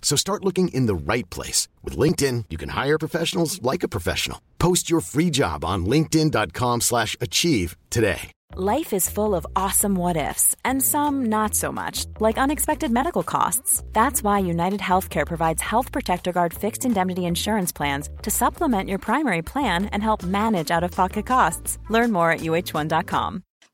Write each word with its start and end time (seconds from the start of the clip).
So 0.00 0.16
start 0.16 0.44
looking 0.44 0.68
in 0.68 0.86
the 0.86 0.94
right 0.94 1.28
place. 1.28 1.68
With 1.82 1.98
LinkedIn, 1.98 2.44
you 2.48 2.56
can 2.56 2.70
hire 2.70 2.96
professionals 2.96 3.60
like 3.60 3.82
a 3.82 3.88
professional. 3.88 4.40
Post 4.58 4.88
your 4.88 5.00
free 5.00 5.30
job 5.30 5.64
on 5.64 5.84
linkedin.com 5.84 6.80
slash 6.80 7.16
achieve 7.20 7.76
today. 7.90 8.30
Life 8.54 8.92
is 8.92 9.10
full 9.10 9.34
of 9.34 9.46
awesome 9.54 9.96
what 9.96 10.16
ifs, 10.16 10.54
and 10.64 10.82
some 10.82 11.26
not 11.26 11.54
so 11.54 11.72
much, 11.72 12.06
like 12.20 12.38
unexpected 12.38 12.90
medical 12.90 13.22
costs. 13.22 13.82
That's 13.92 14.22
why 14.22 14.38
United 14.38 14.80
Healthcare 14.80 15.26
provides 15.26 15.60
Health 15.60 15.92
Protector 15.92 16.32
Guard 16.32 16.54
fixed 16.54 16.84
indemnity 16.84 17.26
insurance 17.26 17.72
plans 17.72 18.08
to 18.22 18.30
supplement 18.30 18.88
your 18.88 18.98
primary 18.98 19.42
plan 19.42 19.86
and 19.86 20.02
help 20.02 20.22
manage 20.22 20.70
out 20.70 20.84
of 20.84 20.92
pocket 20.92 21.26
costs. 21.26 21.78
Learn 21.90 22.12
more 22.12 22.30
at 22.30 22.40
uh1.com. 22.40 23.42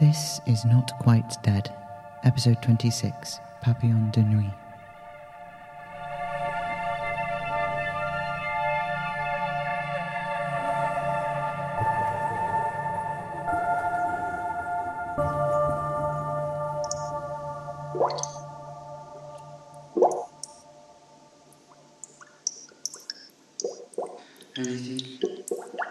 This 0.00 0.40
is 0.46 0.64
Not 0.64 0.98
Quite 0.98 1.36
Dead, 1.42 1.70
episode 2.24 2.62
26, 2.62 3.38
Papillon 3.60 4.10
de 4.12 4.22
Nuit. 4.22 4.50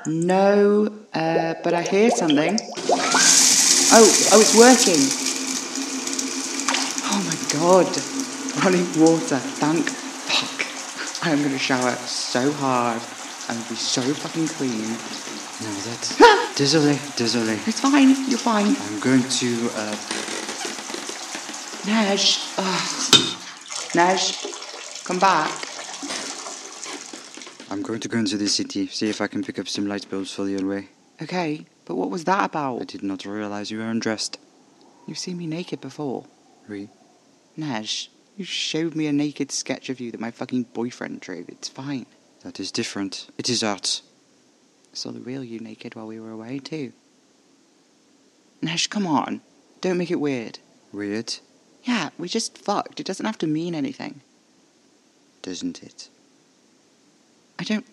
No, 0.07 0.89
uh, 1.13 1.53
but 1.63 1.75
I 1.75 1.83
hear 1.83 2.09
something. 2.09 2.57
Oh, 3.91 4.05
oh, 4.33 4.41
it's 4.41 4.55
working. 4.55 5.01
Oh 7.09 7.19
my 7.25 7.37
god. 7.53 7.89
Running 8.63 8.85
water. 9.01 9.37
Thank 9.57 9.89
fuck. 9.89 11.25
I'm 11.25 11.41
gonna 11.41 11.57
shower 11.57 11.91
so 12.05 12.51
hard 12.51 13.01
and 13.49 13.57
be 13.67 13.75
so 13.75 14.01
fucking 14.01 14.47
clean. 14.47 14.93
No, 15.61 15.73
that's. 15.81 16.17
désolé, 16.55 16.95
désolé. 17.17 17.57
It's 17.67 17.79
fine. 17.79 18.09
You're 18.29 18.37
fine. 18.37 18.75
I'm 18.77 18.99
going 18.99 19.23
to. 19.23 19.69
Uh, 19.73 19.95
Neige. 21.85 22.39
Ugh. 22.57 23.35
Neige, 23.95 25.03
come 25.03 25.17
back. 25.19 25.49
I'm 27.71 27.81
going 27.81 27.99
to 27.99 28.07
go 28.07 28.17
into 28.17 28.37
the 28.37 28.47
city, 28.47 28.87
see 28.87 29.09
if 29.09 29.21
I 29.21 29.27
can 29.27 29.43
pick 29.43 29.57
up 29.59 29.67
some 29.67 29.87
light 29.87 30.09
bulbs 30.09 30.31
for 30.33 30.43
the 30.43 30.55
old 30.55 30.65
way. 30.65 30.89
Okay, 31.21 31.65
but 31.89 31.95
what 31.95 32.11
was 32.11 32.25
that 32.25 32.45
about? 32.45 32.83
I 32.83 32.85
did 32.85 33.01
not 33.01 33.25
realize 33.25 33.71
you 33.71 33.79
were 33.79 33.89
undressed. 33.89 34.37
You've 35.07 35.17
seen 35.17 35.39
me 35.39 35.47
naked 35.47 35.81
before. 35.81 36.25
Oui. 36.69 36.87
Neige, 37.57 38.09
you 38.37 38.45
showed 38.45 38.93
me 38.95 39.07
a 39.07 39.11
naked 39.11 39.51
sketch 39.51 39.89
of 39.89 39.99
you 39.99 40.11
that 40.11 40.19
my 40.19 40.29
fucking 40.29 40.63
boyfriend 40.71 41.19
drew. 41.19 41.45
It's 41.47 41.67
fine. 41.67 42.05
That 42.43 42.59
is 42.59 42.71
different. 42.71 43.31
It 43.39 43.49
is 43.49 43.63
art. 43.63 44.03
I 44.93 44.95
saw 44.95 45.09
the 45.11 45.19
real 45.19 45.43
you 45.43 45.59
naked 45.59 45.95
while 45.95 46.05
we 46.05 46.19
were 46.19 46.29
away, 46.29 46.59
too. 46.59 46.93
Neige, 48.61 48.85
come 48.85 49.07
on. 49.07 49.41
Don't 49.81 49.97
make 49.97 50.11
it 50.11 50.19
weird. 50.19 50.59
Weird, 50.93 51.37
Yeah, 51.85 52.09
we 52.19 52.27
just 52.27 52.55
fucked. 52.55 52.99
It 52.99 53.05
doesn't 53.07 53.25
have 53.25 53.39
to 53.39 53.47
mean 53.47 53.73
anything. 53.73 54.21
doesn't 55.41 55.81
it? 55.81 56.09
I 57.57 57.63
don't. 57.63 57.85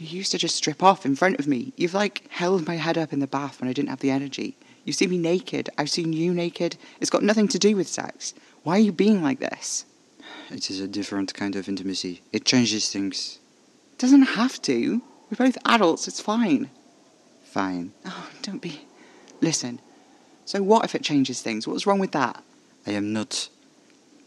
You 0.00 0.06
used 0.16 0.32
to 0.32 0.38
just 0.38 0.56
strip 0.56 0.82
off 0.82 1.04
in 1.04 1.14
front 1.14 1.38
of 1.38 1.46
me. 1.46 1.74
You've 1.76 1.92
like 1.92 2.26
held 2.30 2.66
my 2.66 2.76
head 2.76 2.96
up 2.96 3.12
in 3.12 3.20
the 3.20 3.26
bath 3.26 3.60
when 3.60 3.68
I 3.68 3.74
didn't 3.74 3.90
have 3.90 4.00
the 4.00 4.10
energy. 4.10 4.56
You've 4.84 4.96
seen 4.96 5.10
me 5.10 5.18
naked. 5.18 5.68
I've 5.76 5.90
seen 5.90 6.14
you 6.14 6.32
naked. 6.32 6.78
It's 7.00 7.10
got 7.10 7.22
nothing 7.22 7.48
to 7.48 7.58
do 7.58 7.76
with 7.76 7.86
sex. 7.86 8.32
Why 8.62 8.76
are 8.76 8.80
you 8.80 8.92
being 8.92 9.22
like 9.22 9.40
this? 9.40 9.84
It 10.50 10.70
is 10.70 10.80
a 10.80 10.88
different 10.88 11.34
kind 11.34 11.54
of 11.54 11.68
intimacy. 11.68 12.22
It 12.32 12.46
changes 12.46 12.90
things. 12.90 13.40
Doesn't 13.98 14.22
have 14.22 14.62
to. 14.62 15.02
We're 15.30 15.46
both 15.46 15.58
adults, 15.66 16.08
it's 16.08 16.20
fine. 16.20 16.70
Fine. 17.44 17.92
Oh, 18.06 18.30
don't 18.40 18.62
be. 18.62 18.86
Listen. 19.42 19.80
So 20.46 20.62
what 20.62 20.86
if 20.86 20.94
it 20.94 21.02
changes 21.02 21.42
things? 21.42 21.68
What's 21.68 21.86
wrong 21.86 21.98
with 21.98 22.12
that? 22.12 22.42
I 22.86 22.92
am 22.92 23.12
not. 23.12 23.50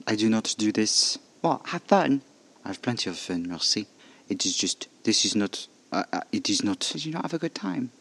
I 0.06 0.16
do 0.16 0.30
not 0.30 0.54
do 0.58 0.72
this. 0.72 1.18
What? 1.42 1.68
Have 1.69 1.81
fun? 1.81 2.22
I 2.64 2.69
have 2.69 2.81
plenty 2.84 3.10
of 3.10 3.18
fun, 3.18 3.48
merci. 3.50 3.88
It 4.30 4.46
is 4.46 4.56
just. 4.56 4.88
This 5.04 5.25
is 5.25 5.36
not. 5.36 5.68
Uh, 5.92 6.04
uh, 6.12 6.22
it 6.31 6.50
is 6.50 6.64
not. 6.64 6.80
Did 6.80 7.06
you 7.06 7.14
not 7.14 7.24
have 7.24 7.34
a 7.34 7.40
good 7.40 7.56
time? 7.56 7.92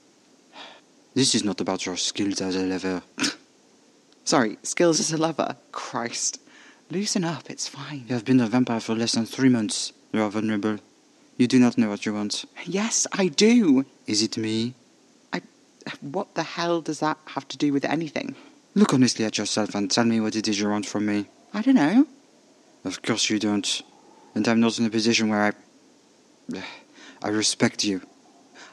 This 1.15 1.35
is 1.35 1.45
not 1.45 1.61
about 1.61 1.85
your 1.85 1.97
skills 1.97 2.41
as 2.41 2.57
a 2.57 2.65
lover. 2.65 3.03
Sorry, 4.25 4.57
skills 4.63 4.99
as 5.01 5.13
a 5.13 5.19
lover. 5.19 5.57
Christ. 5.73 6.41
Loosen 6.91 7.25
up, 7.25 7.51
it's 7.51 7.69
fine. 7.69 8.05
You 8.09 8.15
have 8.15 8.25
been 8.25 8.41
a 8.41 8.47
vampire 8.47 8.81
for 8.81 8.95
less 8.95 9.13
than 9.13 9.27
three 9.27 9.49
months. 9.49 9.93
You 10.13 10.23
are 10.23 10.31
vulnerable. 10.31 10.79
You 11.39 11.47
do 11.47 11.59
not 11.59 11.79
know 11.79 11.89
what 11.89 12.07
you 12.07 12.15
want. 12.15 12.45
Yes, 12.65 13.07
I 13.13 13.29
do. 13.29 13.85
Is 14.07 14.23
it 14.23 14.37
me? 14.37 14.75
I. 15.33 15.43
What 16.01 16.35
the 16.35 16.43
hell 16.43 16.81
does 16.81 17.01
that 17.01 17.19
have 17.27 17.49
to 17.49 17.59
do 17.59 17.73
with 17.73 17.85
anything? 17.85 18.35
Look 18.75 18.95
honestly 18.95 19.25
at 19.25 19.39
yourself 19.39 19.75
and 19.75 19.91
tell 19.91 20.05
me 20.05 20.21
what 20.21 20.37
it 20.37 20.49
is 20.49 20.61
you 20.61 20.69
want 20.69 20.87
from 20.87 21.07
me. 21.07 21.27
I 21.53 21.63
don't 21.63 21.75
know. 21.75 22.07
Of 22.85 23.03
course 23.03 23.29
you 23.29 23.39
don't. 23.39 23.83
And 24.35 24.49
I'm 24.49 24.61
not 24.61 24.79
in 24.79 24.87
a 24.87 24.91
position 24.91 25.29
where 25.29 25.43
I. 25.43 25.53
I 27.23 27.29
respect 27.29 27.85
you. 27.85 28.03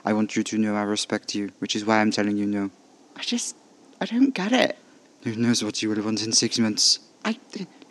I 0.05 0.13
want 0.13 0.35
you 0.35 0.43
to 0.43 0.57
know 0.57 0.75
I 0.75 0.83
respect 0.83 1.35
you, 1.35 1.51
which 1.59 1.75
is 1.75 1.85
why 1.85 1.99
I'm 1.99 2.11
telling 2.11 2.37
you 2.37 2.45
no. 2.45 2.71
I 3.15 3.21
just. 3.21 3.55
I 4.01 4.05
don't 4.05 4.33
get 4.33 4.51
it. 4.51 4.77
Who 5.23 5.35
knows 5.35 5.63
what 5.63 5.81
you 5.81 5.89
will 5.89 6.01
want 6.01 6.25
in 6.25 6.31
six 6.31 6.57
months? 6.57 6.99
I. 7.25 7.37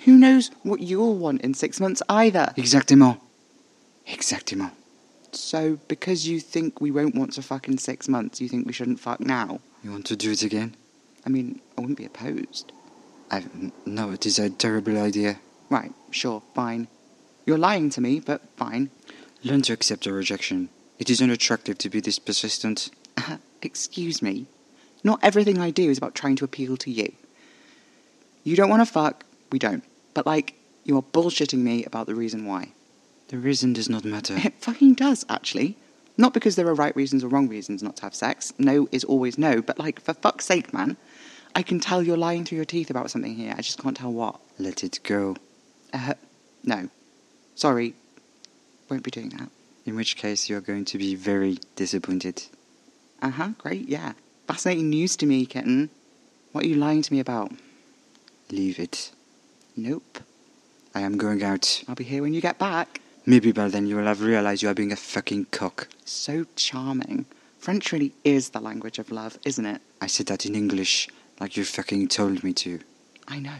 Who 0.04 0.16
knows 0.16 0.50
what 0.62 0.80
you'll 0.80 1.16
want 1.16 1.42
in 1.42 1.54
six 1.54 1.80
months 1.80 2.02
either? 2.08 2.52
Exactement. 2.56 3.20
Exactement. 4.06 4.72
So, 5.32 5.78
because 5.88 6.26
you 6.26 6.40
think 6.40 6.80
we 6.80 6.90
won't 6.90 7.14
want 7.14 7.34
to 7.34 7.42
fuck 7.42 7.68
in 7.68 7.76
six 7.76 8.08
months, 8.08 8.40
you 8.40 8.48
think 8.48 8.66
we 8.66 8.72
shouldn't 8.72 9.00
fuck 9.00 9.20
now? 9.20 9.60
You 9.84 9.90
want 9.90 10.06
to 10.06 10.16
do 10.16 10.30
it 10.30 10.42
again? 10.42 10.74
I 11.26 11.28
mean, 11.28 11.60
I 11.76 11.82
wouldn't 11.82 11.98
be 11.98 12.06
opposed. 12.06 12.72
I. 13.30 13.44
No, 13.84 14.10
it 14.10 14.24
is 14.24 14.38
a 14.38 14.48
terrible 14.48 14.98
idea. 14.98 15.40
Right, 15.68 15.92
sure, 16.10 16.42
fine. 16.54 16.88
You're 17.44 17.58
lying 17.58 17.90
to 17.90 18.00
me, 18.00 18.20
but 18.20 18.42
fine. 18.56 18.90
Learn 19.44 19.62
to 19.62 19.72
accept 19.72 20.06
a 20.06 20.12
rejection. 20.12 20.68
It 20.98 21.10
is 21.10 21.22
unattractive 21.22 21.78
to 21.78 21.88
be 21.88 22.00
this 22.00 22.18
persistent. 22.18 22.90
Uh, 23.16 23.36
excuse 23.62 24.20
me. 24.20 24.46
Not 25.04 25.20
everything 25.22 25.58
I 25.58 25.70
do 25.70 25.90
is 25.90 25.98
about 25.98 26.14
trying 26.14 26.36
to 26.36 26.44
appeal 26.44 26.76
to 26.78 26.90
you. 26.90 27.12
You 28.42 28.56
don't 28.56 28.70
want 28.70 28.80
to 28.80 28.92
fuck, 28.92 29.24
we 29.52 29.58
don't. 29.58 29.84
But, 30.14 30.26
like, 30.26 30.54
you 30.84 30.96
are 30.96 31.02
bullshitting 31.02 31.58
me 31.58 31.84
about 31.84 32.06
the 32.06 32.14
reason 32.14 32.46
why. 32.46 32.72
The 33.28 33.38
reason 33.38 33.72
does 33.72 33.88
not 33.88 34.04
matter. 34.04 34.36
It 34.36 34.54
fucking 34.60 34.94
does, 34.94 35.24
actually. 35.28 35.76
Not 36.16 36.34
because 36.34 36.56
there 36.56 36.66
are 36.66 36.74
right 36.74 36.96
reasons 36.96 37.22
or 37.22 37.28
wrong 37.28 37.48
reasons 37.48 37.82
not 37.82 37.96
to 37.96 38.02
have 38.02 38.14
sex. 38.14 38.52
No 38.58 38.88
is 38.90 39.04
always 39.04 39.38
no, 39.38 39.62
but, 39.62 39.78
like, 39.78 40.00
for 40.00 40.14
fuck's 40.14 40.46
sake, 40.46 40.72
man. 40.72 40.96
I 41.54 41.62
can 41.62 41.78
tell 41.78 42.02
you're 42.02 42.16
lying 42.16 42.44
through 42.44 42.56
your 42.56 42.64
teeth 42.64 42.90
about 42.90 43.10
something 43.10 43.36
here. 43.36 43.54
I 43.56 43.62
just 43.62 43.80
can't 43.80 43.96
tell 43.96 44.12
what. 44.12 44.40
Let 44.58 44.82
it 44.82 44.98
go. 45.04 45.36
Uh, 45.92 46.14
no. 46.64 46.88
Sorry. 47.54 47.94
Won't 48.88 49.02
be 49.02 49.10
doing 49.10 49.30
that. 49.30 49.50
In 49.84 49.96
which 49.96 50.16
case, 50.16 50.48
you're 50.48 50.60
going 50.60 50.84
to 50.86 50.98
be 50.98 51.14
very 51.14 51.58
disappointed. 51.76 52.42
Uh 53.20 53.30
huh, 53.30 53.48
great, 53.58 53.88
yeah. 53.88 54.12
Fascinating 54.46 54.90
news 54.90 55.16
to 55.16 55.26
me, 55.26 55.46
kitten. 55.46 55.90
What 56.52 56.64
are 56.64 56.68
you 56.68 56.76
lying 56.76 57.02
to 57.02 57.12
me 57.12 57.20
about? 57.20 57.52
Leave 58.50 58.78
it. 58.78 59.12
Nope. 59.76 60.20
I 60.94 61.00
am 61.00 61.18
going 61.18 61.42
out. 61.42 61.84
I'll 61.86 61.94
be 61.94 62.04
here 62.04 62.22
when 62.22 62.34
you 62.34 62.40
get 62.40 62.58
back. 62.58 63.00
Maybe 63.26 63.52
by 63.52 63.68
then 63.68 63.86
you 63.86 63.96
will 63.96 64.06
have 64.06 64.22
realized 64.22 64.62
you 64.62 64.70
are 64.70 64.74
being 64.74 64.92
a 64.92 64.96
fucking 64.96 65.46
cock. 65.50 65.88
So 66.04 66.46
charming. 66.56 67.26
French 67.58 67.92
really 67.92 68.14
is 68.24 68.50
the 68.50 68.60
language 68.60 68.98
of 68.98 69.10
love, 69.10 69.38
isn't 69.44 69.66
it? 69.66 69.82
I 70.00 70.06
said 70.06 70.26
that 70.26 70.46
in 70.46 70.54
English, 70.54 71.08
like 71.38 71.56
you 71.56 71.64
fucking 71.64 72.08
told 72.08 72.42
me 72.42 72.52
to. 72.54 72.80
I 73.26 73.38
know. 73.38 73.58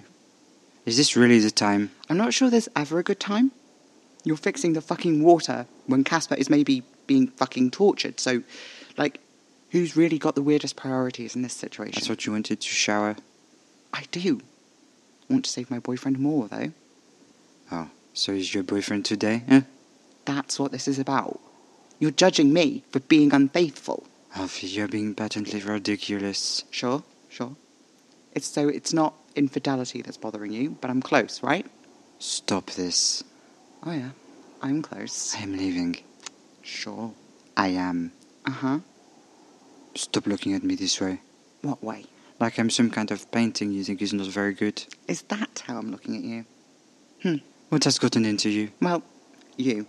Is 0.86 0.96
this 0.96 1.16
really 1.16 1.38
the 1.40 1.50
time? 1.50 1.90
I'm 2.08 2.16
not 2.16 2.32
sure 2.32 2.48
there's 2.48 2.68
ever 2.74 2.98
a 2.98 3.02
good 3.02 3.20
time. 3.20 3.52
You're 4.28 4.36
fixing 4.36 4.74
the 4.74 4.82
fucking 4.82 5.22
water 5.22 5.66
when 5.86 6.04
Casper 6.04 6.34
is 6.34 6.50
maybe 6.50 6.82
being 7.06 7.28
fucking 7.28 7.70
tortured, 7.70 8.20
so, 8.20 8.42
like, 8.98 9.20
who's 9.70 9.96
really 9.96 10.18
got 10.18 10.34
the 10.34 10.42
weirdest 10.42 10.76
priorities 10.76 11.34
in 11.34 11.40
this 11.40 11.54
situation? 11.54 12.02
I 12.02 12.06
thought 12.06 12.26
you 12.26 12.32
wanted 12.32 12.60
to 12.60 12.68
shower. 12.68 13.16
I 13.94 14.04
do. 14.10 14.42
Want 15.30 15.46
to 15.46 15.50
save 15.50 15.70
my 15.70 15.78
boyfriend 15.78 16.18
more, 16.18 16.46
though. 16.46 16.72
Oh, 17.72 17.88
so 18.12 18.32
is 18.32 18.52
your 18.52 18.62
boyfriend 18.64 19.06
today, 19.06 19.44
huh? 19.48 19.62
That's 20.26 20.58
what 20.58 20.72
this 20.72 20.86
is 20.86 20.98
about. 20.98 21.40
You're 21.98 22.10
judging 22.10 22.52
me 22.52 22.84
for 22.90 23.00
being 23.00 23.32
unfaithful. 23.32 24.04
Alfie, 24.36 24.66
you're 24.66 24.88
being 24.88 25.14
patently 25.14 25.62
ridiculous. 25.62 26.64
Sure, 26.70 27.02
sure. 27.30 27.56
It's 28.34 28.46
so 28.46 28.68
it's 28.68 28.92
not 28.92 29.14
infidelity 29.34 30.02
that's 30.02 30.18
bothering 30.18 30.52
you, 30.52 30.76
but 30.82 30.90
I'm 30.90 31.00
close, 31.00 31.42
right? 31.42 31.64
Stop 32.18 32.72
this. 32.72 33.24
Oh 33.82 33.92
yeah, 33.92 34.10
I'm 34.62 34.82
close. 34.82 35.34
I 35.36 35.42
am 35.42 35.56
leaving. 35.56 35.96
Sure. 36.62 37.12
I 37.56 37.68
am. 37.68 38.12
Uh 38.44 38.50
huh. 38.50 38.78
Stop 39.94 40.26
looking 40.26 40.54
at 40.54 40.62
me 40.62 40.74
this 40.74 41.00
way. 41.00 41.20
What 41.62 41.82
way? 41.82 42.04
Like 42.40 42.58
I'm 42.58 42.70
some 42.70 42.90
kind 42.90 43.10
of 43.10 43.30
painting 43.30 43.72
you 43.72 43.82
think 43.84 44.00
is 44.00 44.12
not 44.12 44.26
very 44.28 44.54
good. 44.54 44.84
Is 45.08 45.22
that 45.22 45.62
how 45.66 45.78
I'm 45.78 45.90
looking 45.90 46.16
at 46.16 46.22
you? 46.22 46.44
Hmm. 47.22 47.44
What 47.68 47.84
has 47.84 47.98
gotten 47.98 48.24
into 48.24 48.48
you? 48.48 48.70
Well, 48.80 49.02
you. 49.56 49.86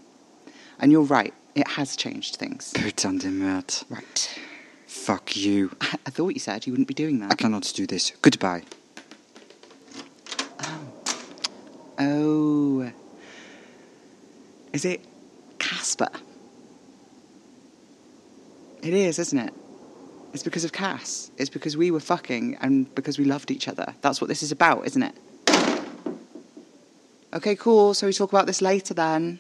And 0.80 0.92
you're 0.92 1.04
right, 1.04 1.34
it 1.56 1.68
has 1.68 1.96
changed 1.96 2.38
things. 2.38 2.72
De 2.74 3.30
merde. 3.30 3.74
Right. 3.90 4.40
Fuck 4.88 5.36
you. 5.36 5.76
I, 5.80 5.96
I 6.08 6.10
thought 6.10 6.30
you 6.30 6.40
said 6.40 6.66
you 6.66 6.74
wouldn't 6.74 6.88
be 6.88 6.94
doing 6.94 7.20
that. 7.20 7.32
I 7.32 7.36
cannot 7.36 7.72
do 7.76 7.86
this. 7.86 8.12
Goodbye. 8.22 8.64
Oh. 10.60 10.88
Oh. 12.00 12.59
Is 14.74 14.86
it 14.86 15.02
Casper? 15.58 16.10
It 18.82 18.94
is, 18.94 19.20
isn't 19.20 19.40
it? 19.40 19.54
It's 20.34 20.44
because 20.44 20.64
of 20.64 20.72
Cass. 20.72 21.32
It's 21.38 21.50
because 21.50 21.76
we 21.76 21.92
were 21.92 22.00
fucking 22.00 22.58
and 22.62 22.94
because 22.96 23.18
we 23.18 23.26
loved 23.26 23.52
each 23.52 23.68
other. 23.68 23.96
That's 24.02 24.22
what 24.22 24.28
this 24.28 24.44
is 24.44 24.52
about, 24.52 24.86
isn't 24.86 25.04
it? 25.04 25.16
Okay, 27.34 27.56
cool. 27.56 27.94
So 27.94 28.08
we 28.08 28.14
talk 28.14 28.32
about 28.32 28.46
this 28.46 28.62
later 28.62 28.94
then. 28.94 29.40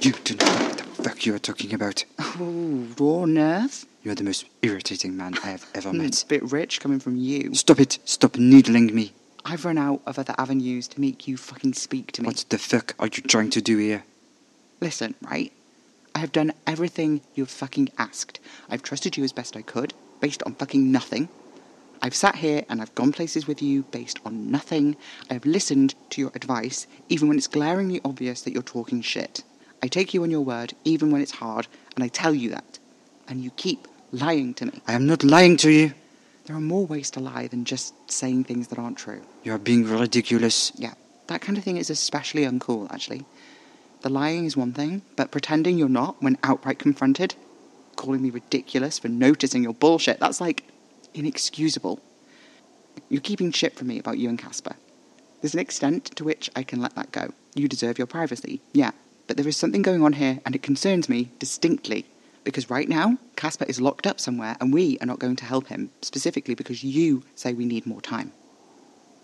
You 0.00 0.12
do 0.24 0.34
not 0.34 0.46
know 0.46 0.68
what 0.68 0.78
the 0.78 0.84
fuck 1.02 1.26
you 1.26 1.34
are 1.34 1.38
talking 1.38 1.74
about. 1.74 2.04
Oh, 2.18 2.86
raw 2.98 3.24
nerve. 3.24 3.84
You 4.02 4.10
are 4.10 4.16
the 4.16 4.24
most 4.24 4.46
irritating 4.62 5.16
man 5.16 5.34
I 5.44 5.48
have 5.50 5.66
ever 5.74 5.90
Hmm, 5.90 6.00
a 6.00 6.10
bit 6.26 6.50
rich 6.50 6.80
coming 6.80 6.98
from 6.98 7.16
you. 7.16 7.54
Stop 7.54 7.78
it. 7.78 7.98
Stop 8.04 8.36
needling 8.36 8.92
me. 8.92 9.12
I've 9.44 9.64
run 9.64 9.78
out 9.78 10.02
of 10.06 10.18
other 10.18 10.34
avenues 10.38 10.88
to 10.88 11.00
make 11.00 11.26
you 11.26 11.36
fucking 11.36 11.74
speak 11.74 12.12
to 12.12 12.22
me. 12.22 12.26
What 12.26 12.44
the 12.48 12.58
fuck 12.58 12.94
are 12.98 13.06
you 13.06 13.22
trying 13.22 13.50
to 13.50 13.62
do 13.62 13.76
here? 13.78 14.04
Listen, 14.80 15.14
right? 15.22 15.52
I 16.14 16.20
have 16.20 16.32
done 16.32 16.52
everything 16.66 17.22
you've 17.34 17.50
fucking 17.50 17.90
asked. 17.98 18.38
I've 18.68 18.82
trusted 18.82 19.16
you 19.16 19.24
as 19.24 19.32
best 19.32 19.56
I 19.56 19.62
could, 19.62 19.94
based 20.20 20.42
on 20.44 20.54
fucking 20.54 20.92
nothing. 20.92 21.28
I've 22.02 22.14
sat 22.14 22.36
here 22.36 22.64
and 22.68 22.82
I've 22.82 22.94
gone 22.94 23.12
places 23.12 23.46
with 23.46 23.62
you 23.62 23.82
based 23.84 24.18
on 24.24 24.50
nothing. 24.50 24.96
I 25.30 25.34
have 25.34 25.46
listened 25.46 25.94
to 26.10 26.20
your 26.20 26.32
advice, 26.34 26.86
even 27.08 27.28
when 27.28 27.38
it's 27.38 27.46
glaringly 27.46 28.00
obvious 28.04 28.42
that 28.42 28.52
you're 28.52 28.62
talking 28.62 29.02
shit. 29.02 29.44
I 29.82 29.88
take 29.88 30.12
you 30.12 30.22
on 30.22 30.30
your 30.30 30.40
word, 30.42 30.74
even 30.84 31.10
when 31.10 31.22
it's 31.22 31.32
hard, 31.32 31.66
and 31.94 32.04
I 32.04 32.08
tell 32.08 32.34
you 32.34 32.50
that. 32.50 32.78
And 33.28 33.42
you 33.42 33.50
keep 33.52 33.88
lying 34.10 34.54
to 34.54 34.66
me. 34.66 34.82
I 34.86 34.92
am 34.92 35.06
not 35.06 35.24
lying 35.24 35.56
to 35.58 35.70
you. 35.70 35.94
There 36.46 36.56
are 36.56 36.60
more 36.60 36.86
ways 36.86 37.10
to 37.12 37.20
lie 37.20 37.46
than 37.46 37.64
just 37.64 37.94
saying 38.10 38.44
things 38.44 38.68
that 38.68 38.78
aren't 38.78 38.98
true. 38.98 39.22
You 39.44 39.52
are 39.52 39.58
being 39.58 39.84
ridiculous. 39.88 40.72
Yeah, 40.74 40.94
that 41.28 41.40
kind 41.40 41.56
of 41.56 41.62
thing 41.62 41.76
is 41.76 41.88
especially 41.88 42.42
uncool, 42.42 42.92
actually. 42.92 43.24
The 44.00 44.08
lying 44.08 44.44
is 44.44 44.56
one 44.56 44.72
thing, 44.72 45.02
but 45.14 45.30
pretending 45.30 45.78
you're 45.78 45.88
not 45.88 46.20
when 46.20 46.36
outright 46.42 46.80
confronted, 46.80 47.36
calling 47.94 48.22
me 48.22 48.30
ridiculous 48.30 48.98
for 48.98 49.08
noticing 49.08 49.62
your 49.62 49.74
bullshit, 49.74 50.18
that's 50.18 50.40
like 50.40 50.64
inexcusable. 51.14 52.00
You're 53.08 53.20
keeping 53.20 53.52
shit 53.52 53.76
from 53.76 53.86
me 53.88 54.00
about 54.00 54.18
you 54.18 54.28
and 54.28 54.38
Casper. 54.38 54.74
There's 55.40 55.54
an 55.54 55.60
extent 55.60 56.06
to 56.16 56.24
which 56.24 56.50
I 56.56 56.64
can 56.64 56.80
let 56.80 56.96
that 56.96 57.12
go. 57.12 57.32
You 57.54 57.68
deserve 57.68 57.98
your 57.98 58.06
privacy, 58.08 58.60
yeah, 58.72 58.90
but 59.28 59.36
there 59.36 59.46
is 59.46 59.56
something 59.56 59.82
going 59.82 60.02
on 60.02 60.14
here 60.14 60.40
and 60.44 60.56
it 60.56 60.62
concerns 60.62 61.08
me 61.08 61.30
distinctly. 61.38 62.06
Because 62.44 62.70
right 62.70 62.88
now, 62.88 63.18
Casper 63.36 63.64
is 63.68 63.80
locked 63.80 64.06
up 64.06 64.18
somewhere 64.18 64.56
and 64.60 64.72
we 64.72 64.98
are 65.00 65.06
not 65.06 65.18
going 65.18 65.36
to 65.36 65.44
help 65.44 65.68
him, 65.68 65.90
specifically 66.02 66.54
because 66.54 66.82
you 66.82 67.22
say 67.34 67.52
we 67.52 67.64
need 67.64 67.86
more 67.86 68.00
time. 68.00 68.32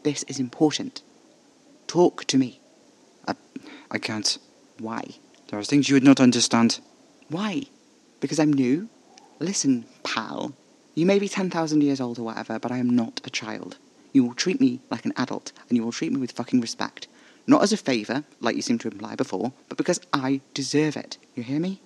This 0.05 0.23
is 0.25 0.39
important. 0.39 1.03
Talk 1.87 2.25
to 2.27 2.39
me. 2.39 2.61
I, 3.27 3.35
I 3.91 3.99
can't. 3.99 4.39
Why? 4.79 5.03
There 5.49 5.59
are 5.59 5.65
things 5.65 5.89
you 5.89 5.97
would 5.97 6.05
not 6.05 6.21
understand. 6.21 6.81
Why? 7.29 7.65
Because 8.21 8.39
I'm 8.39 8.53
new? 8.53 8.89
Listen, 9.41 9.85
pal. 10.03 10.53
You 10.95 11.07
may 11.07 11.19
be 11.19 11.29
10,000 11.29 11.83
years 11.83 12.01
old 12.01 12.19
or 12.19 12.25
whatever, 12.25 12.59
but 12.59 12.73
I 12.73 12.79
am 12.79 12.91
not 12.91 13.21
a 13.25 13.31
child. 13.31 13.79
You 14.13 14.25
will 14.25 14.35
treat 14.35 14.61
me 14.61 14.81
like 14.91 15.05
an 15.05 15.13
adult, 15.17 15.53
and 15.69 15.77
you 15.77 15.85
will 15.85 15.93
treat 15.93 16.13
me 16.13 16.19
with 16.19 16.33
fucking 16.33 16.61
respect. 16.61 17.07
Not 17.47 17.63
as 17.63 17.73
a 17.73 17.77
favour, 17.77 18.25
like 18.41 18.57
you 18.57 18.63
seem 18.63 18.79
to 18.79 18.89
imply 18.89 19.15
before, 19.15 19.53
but 19.69 19.79
because 19.79 20.01
I 20.13 20.41
deserve 20.55 20.97
it. 20.97 21.17
You 21.35 21.43
hear 21.43 21.61
me? 21.61 21.81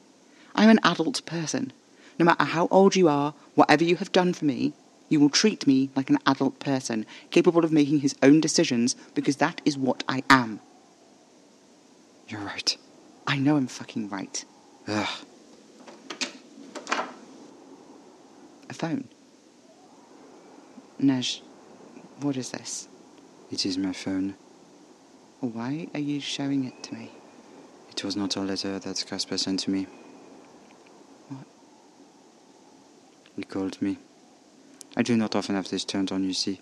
I'm 0.55 0.69
an 0.69 0.81
adult 0.85 1.25
person. 1.27 1.73
No 2.19 2.25
matter 2.25 2.45
how 2.45 2.69
old 2.71 2.95
you 2.95 3.09
are, 3.09 3.35
whatever 3.55 3.85
you 3.85 3.97
have 3.97 4.13
done 4.13 4.33
for 4.33 4.45
me, 4.45 4.73
you 5.09 5.21
will 5.21 5.31
treat 5.31 5.67
me 5.67 5.91
like 5.95 6.11
an 6.11 6.19
adult 6.27 6.59
person, 6.59 7.07
capable 7.31 7.65
of 7.65 7.73
making 7.73 8.01
his 8.01 8.15
own 8.23 8.41
decisions, 8.41 8.95
because 9.15 9.37
that 9.37 9.61
is 9.65 9.77
what 9.77 10.05
I 10.09 10.23
am. 10.31 10.61
You're 12.29 12.41
right. 12.41 12.77
I 13.27 13.39
know 13.39 13.57
I'm 13.57 13.67
fucking 13.67 14.09
right. 14.09 14.45
Ugh. 14.89 15.09
A 18.71 18.75
phone. 18.75 19.09
Neige, 20.99 21.41
what 22.21 22.37
is 22.37 22.51
this? 22.51 22.89
It 23.51 23.67
is 23.67 23.77
my 23.77 23.93
phone. 23.93 24.35
Why 25.41 25.89
are 25.93 26.01
you 26.01 26.21
showing 26.21 26.65
it 26.65 26.83
to 26.85 26.95
me? 26.95 27.11
It 27.91 28.05
was 28.05 28.17
not 28.17 28.37
a 28.37 28.41
letter 28.41 28.79
that 28.79 29.05
Casper 29.07 29.37
sent 29.37 29.61
to 29.61 29.71
me. 29.71 29.87
What? 31.29 31.45
He 33.37 33.45
called 33.45 33.81
me. 33.81 33.99
I 34.97 35.03
do 35.03 35.17
not 35.17 35.35
often 35.35 35.55
have 35.55 35.71
this 35.71 35.85
turned 35.85 36.13
on, 36.13 36.25
you 36.25 36.35
see. 36.35 36.61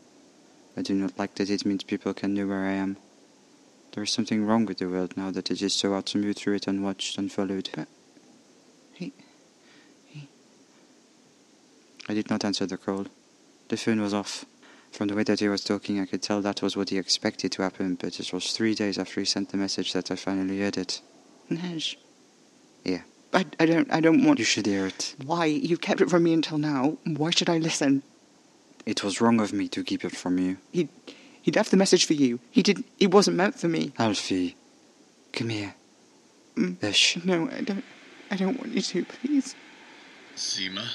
I 0.76 0.82
do 0.82 0.94
not 0.94 1.18
like 1.18 1.34
that 1.34 1.50
it 1.50 1.66
means 1.66 1.82
people 1.82 2.14
can 2.14 2.34
know 2.34 2.46
where 2.46 2.64
I 2.64 2.72
am. 2.72 2.96
There 3.92 4.04
is 4.04 4.10
something 4.12 4.44
wrong 4.46 4.66
with 4.66 4.78
the 4.78 4.88
world 4.88 5.16
now 5.16 5.32
that 5.32 5.50
it 5.50 5.60
is 5.60 5.74
so 5.74 5.90
hard 5.90 6.06
to 6.06 6.18
move 6.18 6.36
through 6.36 6.54
it 6.54 6.68
unwatched, 6.68 7.18
unfollowed. 7.18 7.70
But 7.74 7.88
he, 8.94 9.12
he. 10.06 10.28
I 12.08 12.14
did 12.14 12.30
not 12.30 12.44
answer 12.44 12.66
the 12.66 12.76
call. 12.76 13.06
The 13.68 13.76
phone 13.76 14.00
was 14.00 14.14
off. 14.14 14.44
From 14.92 15.08
the 15.08 15.14
way 15.14 15.24
that 15.24 15.40
he 15.40 15.48
was 15.48 15.64
talking, 15.64 16.00
I 16.00 16.06
could 16.06 16.22
tell 16.22 16.40
that 16.42 16.62
was 16.62 16.76
what 16.76 16.90
he 16.90 16.98
expected 16.98 17.52
to 17.52 17.62
happen, 17.62 17.96
but 17.96 18.18
it 18.18 18.32
was 18.32 18.52
three 18.52 18.74
days 18.74 18.98
after 18.98 19.20
he 19.20 19.26
sent 19.26 19.50
the 19.50 19.56
message 19.56 19.92
that 19.92 20.10
I 20.10 20.16
finally 20.16 20.60
heard 20.60 20.76
it. 20.76 21.00
Neige. 21.48 21.96
Yeah, 22.84 23.02
I, 23.32 23.46
I 23.60 23.66
don't 23.66 23.92
I 23.92 24.00
don't 24.00 24.24
want 24.24 24.38
you 24.38 24.44
should 24.44 24.66
hear 24.66 24.86
it. 24.86 25.14
Why? 25.24 25.46
You've 25.46 25.80
kept 25.80 26.00
it 26.00 26.10
from 26.10 26.24
me 26.24 26.32
until 26.32 26.58
now. 26.58 26.98
Why 27.04 27.30
should 27.30 27.48
I 27.48 27.58
listen? 27.58 28.02
It 28.86 29.04
was 29.04 29.20
wrong 29.20 29.40
of 29.40 29.52
me 29.52 29.68
to 29.68 29.84
keep 29.84 30.04
it 30.04 30.16
from 30.16 30.38
you. 30.38 30.56
He 30.72 30.88
he 31.40 31.52
left 31.52 31.70
the 31.70 31.76
message 31.76 32.04
for 32.06 32.14
you. 32.14 32.40
He 32.50 32.62
did 32.62 32.84
it 32.98 33.12
wasn't 33.12 33.36
meant 33.36 33.58
for 33.58 33.68
me. 33.68 33.92
Alfie, 33.98 34.56
come 35.32 35.50
here. 35.50 35.74
Mm. 36.56 36.80
Hush. 36.80 37.18
No, 37.24 37.48
I 37.50 37.60
don't 37.60 37.84
I 38.30 38.36
don't 38.36 38.58
want 38.58 38.72
you 38.72 38.82
to, 38.82 39.04
please. 39.04 39.54
Zima, 40.36 40.88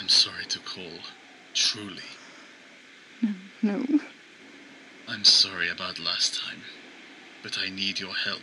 I'm 0.00 0.08
sorry 0.08 0.44
to 0.46 0.58
call. 0.58 1.00
Truly. 1.54 2.02
No, 3.62 3.78
no. 3.78 4.00
I'm 5.08 5.24
sorry 5.24 5.70
about 5.70 5.98
last 5.98 6.40
time, 6.42 6.60
but 7.42 7.58
I 7.58 7.70
need 7.70 8.00
your 8.00 8.12
help. 8.14 8.42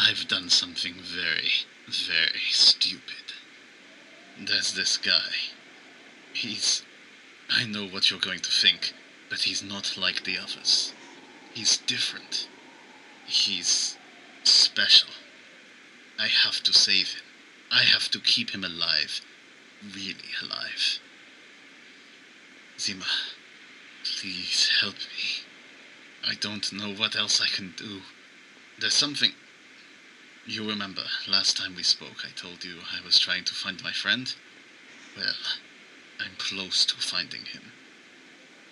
I've 0.00 0.28
done 0.28 0.48
something 0.48 0.94
very, 0.94 1.50
very 1.88 2.46
stupid. 2.50 3.32
There's 4.40 4.72
this 4.72 4.96
guy. 4.96 5.32
He's. 6.32 6.84
I 7.50 7.64
know 7.64 7.86
what 7.86 8.08
you're 8.08 8.20
going 8.20 8.38
to 8.38 8.50
think, 8.50 8.92
but 9.28 9.40
he's 9.40 9.62
not 9.62 9.96
like 9.98 10.22
the 10.22 10.38
others. 10.38 10.92
He's 11.52 11.78
different. 11.78 12.48
He's 13.26 13.96
special. 14.44 15.10
I 16.18 16.28
have 16.28 16.62
to 16.62 16.72
save 16.72 17.14
him. 17.14 17.22
I 17.72 17.82
have 17.82 18.08
to 18.10 18.20
keep 18.20 18.50
him 18.50 18.62
alive. 18.62 19.20
Really 19.82 20.30
alive. 20.42 21.00
Zima, 22.78 23.04
please 24.04 24.70
help 24.80 24.94
me. 24.94 25.44
I 26.24 26.34
don't 26.34 26.72
know 26.72 26.94
what 26.94 27.16
else 27.16 27.40
I 27.40 27.48
can 27.48 27.74
do. 27.76 28.02
There's 28.78 28.94
something. 28.94 29.32
You 30.48 30.66
remember, 30.66 31.02
last 31.28 31.58
time 31.58 31.74
we 31.76 31.82
spoke, 31.82 32.24
I 32.24 32.30
told 32.34 32.64
you 32.64 32.78
I 32.90 33.04
was 33.04 33.18
trying 33.18 33.44
to 33.44 33.52
find 33.52 33.82
my 33.82 33.92
friend? 33.92 34.32
Well, 35.14 35.34
I'm 36.18 36.36
close 36.38 36.86
to 36.86 36.94
finding 36.96 37.44
him. 37.44 37.72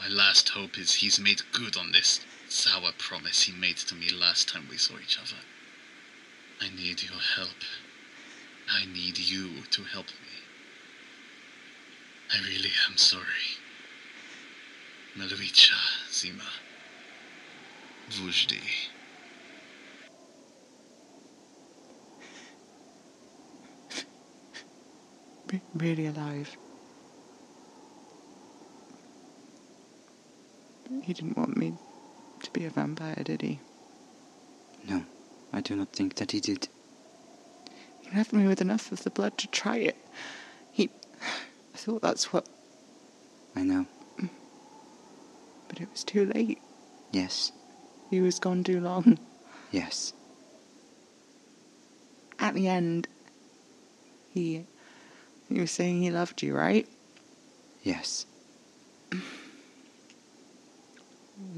My 0.00 0.08
last 0.08 0.48
hope 0.48 0.78
is 0.78 0.94
he's 0.94 1.20
made 1.20 1.42
good 1.52 1.76
on 1.76 1.92
this 1.92 2.20
sour 2.48 2.92
promise 2.96 3.42
he 3.42 3.52
made 3.52 3.76
to 3.76 3.94
me 3.94 4.08
last 4.08 4.48
time 4.48 4.68
we 4.70 4.78
saw 4.78 4.94
each 4.98 5.18
other. 5.18 5.42
I 6.62 6.74
need 6.74 7.02
your 7.02 7.20
help. 7.36 7.60
I 8.72 8.86
need 8.86 9.18
you 9.18 9.60
to 9.70 9.82
help 9.84 10.06
me. 10.06 10.38
I 12.32 12.38
really 12.38 12.72
am 12.88 12.96
sorry. 12.96 13.60
Malvicha 15.14 15.76
Zima. 16.10 16.48
Vujdi. 18.08 18.62
Really 25.74 26.06
alive. 26.06 26.56
He 31.02 31.12
didn't 31.12 31.36
want 31.36 31.56
me 31.56 31.74
to 32.42 32.50
be 32.52 32.64
a 32.64 32.70
vampire, 32.70 33.22
did 33.24 33.42
he? 33.42 33.60
No, 34.88 35.04
I 35.52 35.60
do 35.60 35.74
not 35.74 35.92
think 35.92 36.16
that 36.16 36.32
he 36.32 36.40
did. 36.40 36.68
He 38.00 38.16
left 38.16 38.32
me 38.32 38.46
with 38.46 38.60
enough 38.60 38.92
of 38.92 39.02
the 39.02 39.10
blood 39.10 39.36
to 39.38 39.48
try 39.48 39.78
it. 39.78 39.96
He. 40.70 40.90
I 41.74 41.76
thought 41.76 42.02
that's 42.02 42.32
what. 42.32 42.48
I 43.54 43.62
know. 43.62 43.86
But 45.68 45.80
it 45.80 45.88
was 45.90 46.04
too 46.04 46.26
late. 46.26 46.60
Yes. 47.10 47.52
He 48.10 48.20
was 48.20 48.38
gone 48.38 48.62
too 48.62 48.80
long. 48.80 49.18
Yes. 49.72 50.12
At 52.38 52.54
the 52.54 52.68
end, 52.68 53.08
he. 54.32 54.66
He 55.48 55.60
was 55.60 55.70
saying 55.70 56.02
he 56.02 56.10
loved 56.10 56.42
you, 56.42 56.56
right? 56.56 56.88
Yes. 57.82 58.26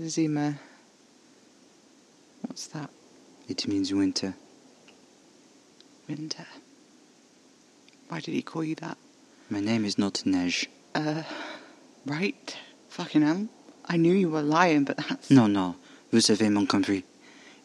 Zima. 0.07 0.59
What's 2.43 2.67
that? 2.69 2.91
It 3.49 3.67
means 3.67 3.93
winter. 3.93 4.35
Winter. 6.09 6.47
Why 8.09 8.21
did 8.21 8.33
he 8.35 8.43
call 8.43 8.65
you 8.65 8.75
that? 8.77 8.99
My 9.51 9.61
name 9.61 9.85
is 9.85 9.99
not 9.99 10.25
Neige. 10.27 10.67
Uh, 10.95 11.23
right? 12.05 12.57
Fucking 12.89 13.23
hell. 13.23 13.49
I 13.87 13.97
knew 13.97 14.13
you 14.13 14.29
were 14.29 14.43
lying, 14.43 14.85
but 14.85 14.99
that's. 14.99 15.31
No, 15.31 15.47
no. 15.47 15.77
Vous 16.13 16.25
savez, 16.25 16.51
mon 16.51 16.67
compris. 16.67 17.03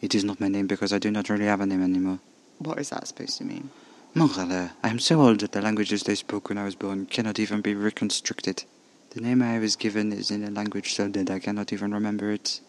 It 0.00 0.14
is 0.14 0.24
not 0.24 0.40
my 0.40 0.48
name 0.48 0.66
because 0.66 0.92
I 0.92 0.98
do 0.98 1.10
not 1.10 1.28
really 1.28 1.46
have 1.46 1.60
a 1.60 1.66
name 1.66 1.82
anymore. 1.82 2.18
What 2.58 2.78
is 2.78 2.90
that 2.90 3.06
supposed 3.06 3.38
to 3.38 3.44
mean? 3.44 3.70
Mongrel, 4.16 4.70
I 4.80 4.90
am 4.90 5.00
so 5.00 5.20
old 5.20 5.40
that 5.40 5.50
the 5.50 5.60
languages 5.60 6.04
they 6.04 6.14
spoke 6.14 6.48
when 6.48 6.56
I 6.56 6.64
was 6.64 6.76
born 6.76 7.06
cannot 7.06 7.40
even 7.40 7.60
be 7.60 7.74
reconstructed. 7.74 8.62
The 9.10 9.20
name 9.20 9.42
I 9.42 9.58
was 9.58 9.74
given 9.74 10.12
is 10.12 10.30
in 10.30 10.44
a 10.44 10.52
language 10.52 10.94
so 10.94 11.08
dead 11.08 11.32
I 11.32 11.40
cannot 11.40 11.72
even 11.72 11.92
remember 11.92 12.30
it. 12.30 12.60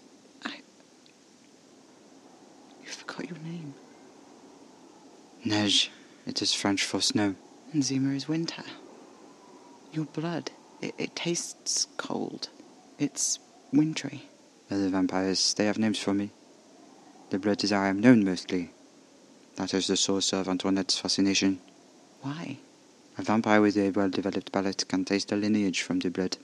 I. 0.44 0.62
You 2.84 2.90
forgot 2.90 3.30
your 3.30 3.38
name. 3.40 3.76
Neige. 5.44 5.90
It 6.26 6.42
is 6.42 6.52
French 6.52 6.84
for 6.84 7.00
snow. 7.00 7.36
And 7.74 7.84
Zima 7.84 8.14
is 8.16 8.28
winter. 8.28 8.64
Your 9.94 10.06
blood. 10.06 10.50
It, 10.82 10.96
it 10.98 11.16
tastes 11.16 11.86
cold. 11.98 12.50
It's 12.98 13.38
wintry. 13.72 14.24
Other 14.72 14.90
vampires, 14.90 15.54
they 15.54 15.66
have 15.66 15.78
names 15.78 16.00
for 16.00 16.16
me. 16.16 16.32
The 17.30 17.38
blood 17.38 17.64
is 17.64 17.70
how 17.70 17.82
I 17.82 17.90
am 17.90 18.00
known 18.00 18.26
mostly. 18.26 18.72
That 19.56 19.74
is 19.74 19.88
the 19.88 19.96
source 19.96 20.34
of 20.34 20.50
Antoinette's 20.50 21.00
fascination. 21.00 21.60
Why? 22.22 22.58
A 23.18 23.24
vampire 23.24 23.62
with 23.62 23.78
a 23.78 23.90
well 23.92 24.10
developed 24.10 24.52
palate 24.52 24.86
can 24.90 25.06
taste 25.06 25.30
the 25.30 25.38
lineage 25.38 25.82
from 25.82 26.00
the 26.00 26.10
blood. 26.10 26.38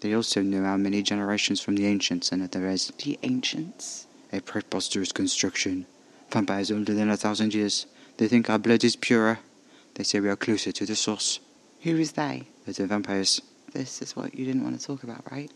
They 0.00 0.14
also 0.14 0.42
know 0.42 0.62
how 0.62 0.76
many 0.76 1.02
generations 1.02 1.60
from 1.60 1.74
the 1.74 1.86
ancients 1.86 2.30
and 2.30 2.42
that 2.42 2.52
there 2.52 2.68
is. 2.68 2.92
The 3.02 3.18
ancients? 3.22 4.06
A 4.32 4.40
preposterous 4.40 5.10
construction. 5.10 5.86
Vampires 6.30 6.70
older 6.70 6.94
than 6.94 7.10
a 7.10 7.16
thousand 7.16 7.54
years. 7.54 7.86
They 8.18 8.28
think 8.28 8.48
our 8.48 8.58
blood 8.58 8.84
is 8.84 8.94
purer. 8.94 9.40
They 9.94 10.04
say 10.04 10.20
we 10.20 10.28
are 10.28 10.36
closer 10.36 10.70
to 10.70 10.86
the 10.86 10.94
source. 10.94 11.40
Who 11.82 11.96
is 11.96 12.12
they? 12.12 12.44
The 12.66 12.86
vampires. 12.86 13.40
This 13.72 14.00
is 14.00 14.14
what 14.14 14.34
you 14.34 14.44
didn't 14.44 14.62
want 14.62 14.78
to 14.78 14.86
talk 14.86 15.02
about, 15.02 15.30
right? 15.32 15.50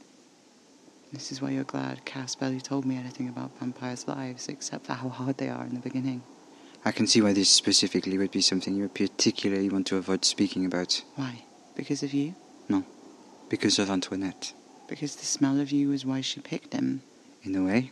This 1.12 1.30
is 1.33 1.40
why 1.40 1.50
you're 1.50 1.64
glad 1.64 2.04
Cass 2.04 2.35
barely 2.35 2.61
told 2.61 2.85
me 2.85 2.97
anything 2.97 3.28
about 3.28 3.59
vampires' 3.59 4.09
lives, 4.09 4.49
except 4.49 4.87
for 4.87 4.95
how 4.95 5.09
hard 5.09 5.38
they 5.38 5.49
are 5.49 5.64
in 5.64 5.75
the 5.75 5.80
beginning. 5.80 6.23
I 6.85 6.93
can 6.93 7.07
see 7.07 7.21
why 7.21 7.33
this 7.33 7.51
specifically 7.51 8.17
would 8.19 8.31
be 8.31 8.41
something 8.41 8.75
you 8.75 8.89
particularly 8.89 9.69
want 9.69 9.87
to 9.89 9.97
avoid 9.97 10.25
speaking 10.25 10.65
about. 10.65 11.03
Why? 11.17 11.45
Because 11.75 12.03
of 12.03 12.13
you? 12.15 12.35
No. 12.69 12.85
Because 13.49 13.79
of 13.79 13.91
Antoinette. 13.91 14.53
Because 14.89 15.17
the 15.17 15.27
smell 15.27 15.61
of 15.61 15.71
you 15.71 15.93
is 15.93 16.07
why 16.07 16.21
she 16.21 16.41
picked 16.41 16.73
him. 16.73 17.03
In 17.43 17.55
a 17.55 17.63
way. 17.63 17.91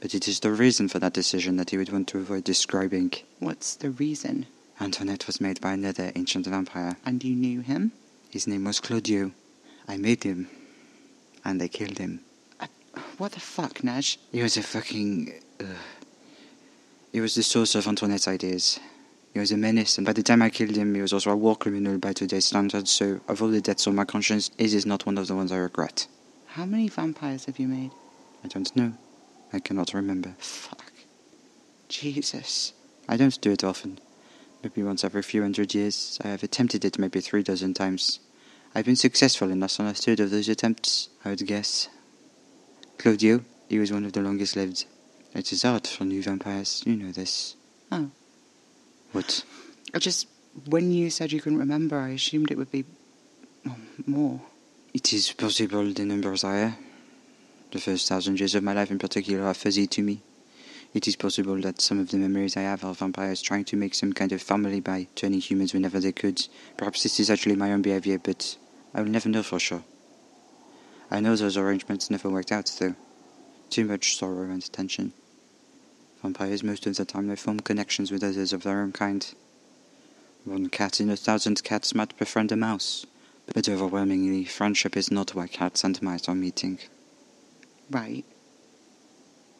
But 0.00 0.14
it 0.14 0.28
is 0.28 0.40
the 0.40 0.52
reason 0.52 0.88
for 0.88 0.98
that 0.98 1.14
decision 1.14 1.56
that 1.56 1.70
he 1.70 1.78
would 1.78 1.90
want 1.92 2.08
to 2.08 2.18
avoid 2.18 2.44
describing. 2.44 3.12
What's 3.38 3.74
the 3.76 3.90
reason? 3.90 4.46
Antoinette 4.80 5.26
was 5.26 5.40
made 5.40 5.60
by 5.60 5.72
another 5.72 6.12
ancient 6.14 6.46
vampire. 6.46 6.96
And 7.06 7.24
you 7.24 7.34
knew 7.34 7.60
him? 7.60 7.92
His 8.30 8.46
name 8.46 8.64
was 8.64 8.80
Claudio. 8.80 9.32
I 9.88 9.96
made 9.96 10.24
him. 10.24 10.48
And 11.44 11.60
they 11.60 11.68
killed 11.68 11.98
him. 11.98 12.20
Uh, 12.60 12.66
What 13.16 13.32
the 13.32 13.40
fuck, 13.40 13.82
Neige? 13.82 14.16
He 14.32 14.42
was 14.42 14.56
a 14.58 14.62
fucking. 14.62 15.32
Uh, 15.58 15.64
he 17.12 17.20
was 17.20 17.34
the 17.34 17.42
source 17.42 17.74
of 17.74 17.86
Antoinette's 17.86 18.28
ideas. 18.28 18.78
He 19.32 19.40
was 19.40 19.52
a 19.52 19.56
menace, 19.56 19.98
and 19.98 20.06
by 20.06 20.12
the 20.12 20.22
time 20.22 20.40
I 20.40 20.50
killed 20.50 20.76
him, 20.76 20.94
he 20.94 21.02
was 21.02 21.12
also 21.12 21.30
a 21.30 21.36
war 21.36 21.56
criminal 21.56 21.98
by 21.98 22.12
today's 22.12 22.46
standards, 22.46 22.90
so 22.90 23.20
of 23.28 23.42
all 23.42 23.48
the 23.48 23.60
deaths 23.60 23.86
on 23.86 23.94
my 23.94 24.04
conscience, 24.04 24.50
his 24.56 24.72
is 24.74 24.86
not 24.86 25.04
one 25.04 25.18
of 25.18 25.26
the 25.26 25.34
ones 25.34 25.52
I 25.52 25.56
regret. 25.56 26.06
How 26.46 26.64
many 26.64 26.88
vampires 26.88 27.44
have 27.44 27.58
you 27.58 27.68
made? 27.68 27.90
I 28.42 28.48
don't 28.48 28.74
know. 28.74 28.94
I 29.52 29.58
cannot 29.58 29.92
remember. 29.92 30.34
Fuck. 30.38 30.92
Jesus. 31.88 32.72
I 33.08 33.16
don't 33.16 33.40
do 33.40 33.52
it 33.52 33.62
often. 33.62 33.98
Maybe 34.62 34.82
once 34.82 35.04
every 35.04 35.22
few 35.22 35.42
hundred 35.42 35.74
years. 35.74 36.18
I 36.24 36.28
have 36.28 36.42
attempted 36.42 36.84
it 36.84 36.98
maybe 36.98 37.20
three 37.20 37.42
dozen 37.42 37.74
times. 37.74 38.20
I've 38.74 38.86
been 38.86 38.96
successful 38.96 39.50
in 39.50 39.60
less 39.60 39.76
than 39.76 39.86
a 39.86 39.94
third 39.94 40.20
of 40.20 40.30
those 40.30 40.48
attempts, 40.48 41.08
I 41.24 41.30
would 41.30 41.46
guess. 41.46 41.88
Claudio, 42.98 43.44
he 43.68 43.78
was 43.78 43.92
one 43.92 44.04
of 44.04 44.12
the 44.12 44.22
longest 44.22 44.56
lived. 44.56 44.86
It 45.36 45.52
is 45.52 45.64
hard 45.64 45.86
for 45.86 46.06
new 46.06 46.22
vampires, 46.22 46.82
you 46.86 46.96
know 46.96 47.12
this. 47.12 47.56
Oh. 47.92 48.10
What? 49.12 49.44
I 49.92 49.98
just. 49.98 50.28
When 50.64 50.90
you 50.90 51.10
said 51.10 51.30
you 51.30 51.42
couldn't 51.42 51.58
remember, 51.58 51.98
I 51.98 52.08
assumed 52.12 52.50
it 52.50 52.56
would 52.56 52.70
be. 52.70 52.86
more. 54.06 54.40
It 54.94 55.12
is 55.12 55.30
possible 55.32 55.92
the 55.92 56.06
numbers 56.06 56.42
are 56.42 56.52
higher. 56.52 56.78
The 57.70 57.78
first 57.80 58.08
thousand 58.08 58.40
years 58.40 58.54
of 58.54 58.62
my 58.62 58.72
life 58.72 58.90
in 58.90 58.98
particular 58.98 59.44
are 59.44 59.52
fuzzy 59.52 59.86
to 59.86 60.02
me. 60.02 60.22
It 60.94 61.06
is 61.06 61.16
possible 61.16 61.60
that 61.60 61.82
some 61.82 61.98
of 61.98 62.08
the 62.08 62.16
memories 62.16 62.56
I 62.56 62.62
have 62.62 62.82
are 62.82 62.94
vampires 62.94 63.42
trying 63.42 63.66
to 63.66 63.76
make 63.76 63.94
some 63.94 64.14
kind 64.14 64.32
of 64.32 64.40
family 64.40 64.80
by 64.80 65.06
turning 65.16 65.40
humans 65.40 65.74
whenever 65.74 66.00
they 66.00 66.12
could. 66.12 66.48
Perhaps 66.78 67.02
this 67.02 67.20
is 67.20 67.28
actually 67.28 67.56
my 67.56 67.72
own 67.74 67.82
behavior, 67.82 68.18
but 68.18 68.56
I 68.94 69.02
will 69.02 69.10
never 69.10 69.28
know 69.28 69.42
for 69.42 69.58
sure. 69.58 69.84
I 71.10 71.20
know 71.20 71.36
those 71.36 71.58
arrangements 71.58 72.08
never 72.08 72.30
worked 72.30 72.52
out, 72.52 72.74
though. 72.80 72.94
Too 73.68 73.84
much 73.84 74.16
sorrow 74.16 74.50
and 74.50 74.72
tension. 74.72 75.12
Vampires, 76.26 76.64
most 76.64 76.84
of 76.88 76.96
the 76.96 77.04
time, 77.04 77.28
they 77.28 77.36
form 77.36 77.60
connections 77.60 78.10
with 78.10 78.24
others 78.24 78.52
of 78.52 78.64
their 78.64 78.80
own 78.80 78.90
kind. 78.90 79.32
One 80.44 80.68
cat 80.68 81.00
in 81.00 81.08
a 81.08 81.14
thousand 81.14 81.62
cats 81.62 81.94
might 81.94 82.18
befriend 82.18 82.50
a 82.50 82.56
mouse, 82.56 83.06
but 83.54 83.68
overwhelmingly, 83.68 84.44
friendship 84.44 84.96
is 84.96 85.08
not 85.08 85.36
why 85.36 85.46
cats 85.46 85.84
and 85.84 86.02
mice 86.02 86.28
are 86.28 86.34
meeting. 86.34 86.80
Right. 87.88 88.24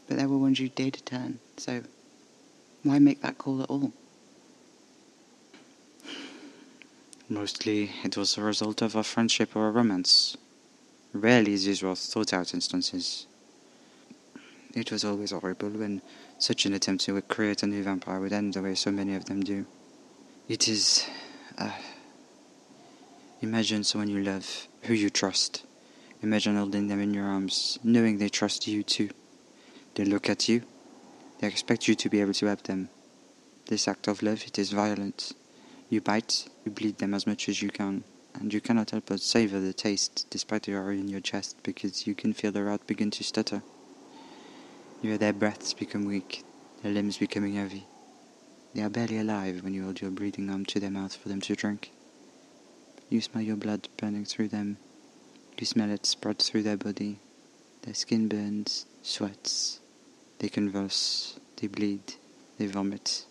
But 0.09 0.17
there 0.17 0.29
were 0.29 0.39
ones 0.39 0.59
you 0.59 0.69
did 0.69 1.03
turn, 1.07 1.39
so 1.57 1.83
why 2.83 2.99
make 2.99 3.23
that 3.23 3.39
call 3.39 3.63
at 3.63 3.71
all? 3.71 3.93
Mostly, 7.29 7.93
it 8.03 8.17
was 8.17 8.37
a 8.37 8.43
result 8.43 8.83
of 8.83 8.97
a 8.97 9.05
friendship 9.05 9.55
or 9.55 9.69
a 9.69 9.71
romance. 9.71 10.37
Rarely 11.13 11.57
these 11.57 11.85
were 11.85 11.95
thought 11.95 12.33
out 12.33 12.55
instances. 12.55 13.29
It 14.75 14.91
was 14.91 15.05
always 15.05 15.31
horrible 15.31 15.71
when 15.71 16.03
such 16.39 16.67
an 16.67 16.75
attempt 16.75 17.05
to 17.05 17.21
create 17.23 17.63
a 17.63 17.67
new 17.67 17.83
vampire 17.83 18.21
would 18.21 18.33
end 18.33 18.55
the 18.55 18.63
way 18.63 18.75
so 18.75 18.91
many 18.91 19.15
of 19.15 19.25
them 19.25 19.43
do. 19.43 19.67
It 20.49 20.69
is. 20.69 21.07
Uh, 21.59 21.71
imagine 23.41 23.85
someone 23.85 24.09
you 24.09 24.23
love, 24.23 24.69
who 24.83 24.95
you 24.95 25.11
trust. 25.11 25.65
Imagine 26.23 26.57
holding 26.57 26.89
them 26.89 27.01
in 27.01 27.15
your 27.15 27.25
arms, 27.25 27.79
knowing 27.83 28.19
they 28.19 28.29
trust 28.29 28.67
you 28.67 28.83
too. 28.83 29.11
They 29.95 30.05
look 30.05 30.29
at 30.29 30.49
you, 30.49 30.63
they 31.39 31.47
expect 31.47 31.89
you 31.89 31.95
to 31.95 32.09
be 32.09 32.21
able 32.21 32.35
to 32.35 32.47
help 32.47 32.63
them. 32.63 32.89
This 33.67 33.89
act 33.89 34.09
of 34.09 34.23
love, 34.23 34.45
it 34.47 34.59
is 34.59 34.73
violent. 34.73 35.33
You 35.89 36.01
bite, 36.01 36.49
you 36.65 36.73
bleed 36.73 36.99
them 36.99 37.15
as 37.15 37.27
much 37.27 37.49
as 37.49 37.63
you 37.63 37.71
can, 37.71 38.05
and 38.35 38.53
you 38.53 38.61
cannot 38.61 38.91
help 38.91 39.07
but 39.07 39.21
savor 39.21 39.61
the 39.61 39.73
taste 39.73 40.27
despite 40.31 40.65
the 40.65 40.73
horror 40.73 40.93
in 40.93 41.09
your 41.09 41.21
chest 41.21 41.57
because 41.63 42.07
you 42.07 42.15
can 42.15 42.33
feel 42.33 42.53
the 42.53 42.65
heart 42.65 42.87
begin 42.87 43.11
to 43.13 43.25
stutter. 43.25 43.63
You 45.07 45.13
hear 45.13 45.19
their 45.19 45.33
breaths 45.33 45.73
become 45.73 46.05
weak, 46.05 46.43
their 46.83 46.91
limbs 46.91 47.19
becoming 47.19 47.55
heavy. 47.55 47.87
They 48.75 48.83
are 48.83 48.91
barely 48.91 49.19
alive 49.19 49.63
when 49.63 49.73
you 49.73 49.85
hold 49.85 50.01
your 50.01 50.11
breathing 50.11 50.51
arm 50.51 50.65
to 50.67 50.81
their 50.81 50.91
mouth 50.91 51.15
for 51.15 51.29
them 51.29 51.41
to 51.43 51.55
drink. 51.55 51.93
You 53.09 53.21
smell 53.21 53.45
your 53.45 53.55
blood 53.55 53.89
burning 53.99 54.25
through 54.25 54.49
them. 54.49 54.79
You 55.61 55.65
smell 55.65 55.93
it 55.93 56.07
spread 56.07 56.41
through 56.41 56.65
their 56.65 56.77
body. 56.77 57.21
Their 57.83 57.95
skin 57.95 58.27
burns, 58.27 58.87
sweats. 59.05 59.79
They 60.41 60.49
convulse, 60.49 61.39
they 61.59 61.69
bleed, 61.69 62.15
they 62.59 62.67
vomit. 62.67 63.27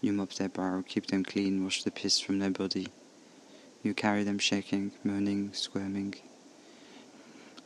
You 0.00 0.12
mop 0.12 0.32
their 0.32 0.48
brow, 0.48 0.82
keep 0.84 1.06
them 1.06 1.22
clean, 1.22 1.62
wash 1.62 1.84
the 1.84 1.92
piss 1.92 2.18
from 2.18 2.40
their 2.40 2.50
body. 2.50 2.88
You 3.84 3.94
carry 3.94 4.24
them 4.24 4.40
shaking, 4.40 4.90
moaning, 5.04 5.52
squirming. 5.52 6.16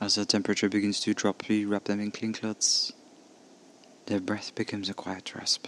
As 0.03 0.17
their 0.17 0.27
temperature 0.27 0.69
begins 0.69 1.01
to 1.01 1.15
drop, 1.15 1.49
you 1.49 1.67
wrap 1.67 1.85
them 1.85 2.01
in 2.01 2.11
clean 2.11 2.35
clothes. 2.35 2.93
Their 4.07 4.21
breath 4.21 4.55
becomes 4.55 4.89
a 4.89 4.95
quiet 4.95 5.35
rasp. 5.35 5.67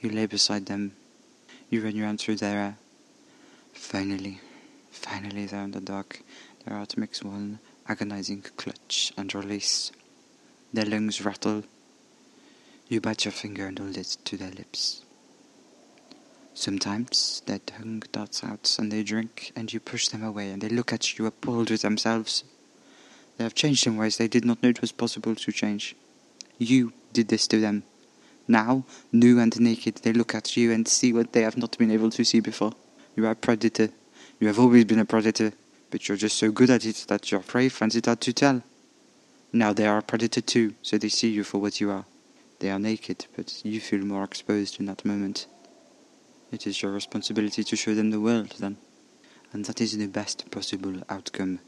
You 0.00 0.10
lay 0.10 0.26
beside 0.26 0.66
them. 0.66 0.92
You 1.70 1.82
run 1.82 1.96
your 1.96 2.06
hand 2.06 2.20
through 2.20 2.36
their 2.36 2.52
hair. 2.52 2.76
Finally, 3.72 4.40
finally 4.90 5.46
they're 5.46 5.64
in 5.64 5.70
the 5.70 5.80
dark. 5.80 6.20
Their 6.64 6.76
heart 6.76 6.98
makes 6.98 7.22
one 7.22 7.60
agonizing 7.88 8.44
clutch 8.58 9.14
and 9.16 9.34
release. 9.34 9.92
Their 10.74 10.84
lungs 10.84 11.24
rattle. 11.24 11.64
You 12.88 13.00
bite 13.00 13.24
your 13.24 13.32
finger 13.32 13.66
and 13.66 13.78
hold 13.78 13.96
it 13.96 14.18
to 14.24 14.36
their 14.36 14.50
lips. 14.50 15.02
Sometimes 16.52 17.42
their 17.46 17.60
tongue 17.60 18.02
darts 18.12 18.44
out 18.44 18.76
and 18.78 18.92
they 18.92 19.02
drink, 19.02 19.52
and 19.56 19.72
you 19.72 19.80
push 19.80 20.08
them 20.08 20.22
away, 20.22 20.50
and 20.50 20.60
they 20.60 20.68
look 20.68 20.92
at 20.92 21.18
you 21.18 21.24
appalled 21.24 21.70
with 21.70 21.82
themselves. 21.82 22.44
They 23.36 23.44
have 23.44 23.54
changed 23.54 23.86
in 23.86 23.96
ways 23.96 24.18
they 24.18 24.28
did 24.28 24.44
not 24.44 24.62
know 24.62 24.68
it 24.68 24.80
was 24.82 24.92
possible 24.92 25.34
to 25.34 25.52
change. 25.52 25.96
You 26.58 26.92
did 27.12 27.28
this 27.28 27.46
to 27.48 27.60
them. 27.60 27.84
Now, 28.48 28.84
new 29.12 29.40
and 29.40 29.58
naked, 29.60 29.96
they 29.96 30.12
look 30.12 30.34
at 30.34 30.56
you 30.56 30.72
and 30.72 30.86
see 30.86 31.12
what 31.12 31.32
they 31.32 31.42
have 31.42 31.56
not 31.56 31.76
been 31.78 31.90
able 31.90 32.10
to 32.10 32.24
see 32.24 32.40
before. 32.40 32.72
You 33.16 33.26
are 33.26 33.32
a 33.32 33.36
predator. 33.36 33.90
You 34.38 34.46
have 34.46 34.58
always 34.58 34.84
been 34.84 34.98
a 34.98 35.04
predator, 35.04 35.52
but 35.90 36.06
you're 36.06 36.16
just 36.16 36.38
so 36.38 36.50
good 36.50 36.70
at 36.70 36.84
it 36.84 37.06
that 37.08 37.30
your 37.30 37.40
prey 37.40 37.68
finds 37.68 37.96
it 37.96 38.06
hard 38.06 38.20
to 38.22 38.32
tell. 38.32 38.62
Now 39.52 39.72
they 39.72 39.86
are 39.86 39.98
a 39.98 40.02
predator 40.02 40.40
too, 40.40 40.74
so 40.82 40.98
they 40.98 41.08
see 41.08 41.28
you 41.28 41.42
for 41.42 41.58
what 41.58 41.80
you 41.80 41.90
are. 41.90 42.04
They 42.58 42.70
are 42.70 42.78
naked, 42.78 43.26
but 43.36 43.64
you 43.64 43.80
feel 43.80 44.04
more 44.04 44.24
exposed 44.24 44.78
in 44.80 44.86
that 44.86 45.04
moment. 45.04 45.46
It 46.52 46.66
is 46.66 46.80
your 46.80 46.92
responsibility 46.92 47.64
to 47.64 47.76
show 47.76 47.94
them 47.94 48.10
the 48.10 48.20
world, 48.20 48.54
then. 48.58 48.76
And 49.52 49.64
that 49.64 49.80
is 49.80 49.96
the 49.96 50.06
best 50.06 50.50
possible 50.50 51.02
outcome. 51.08 51.60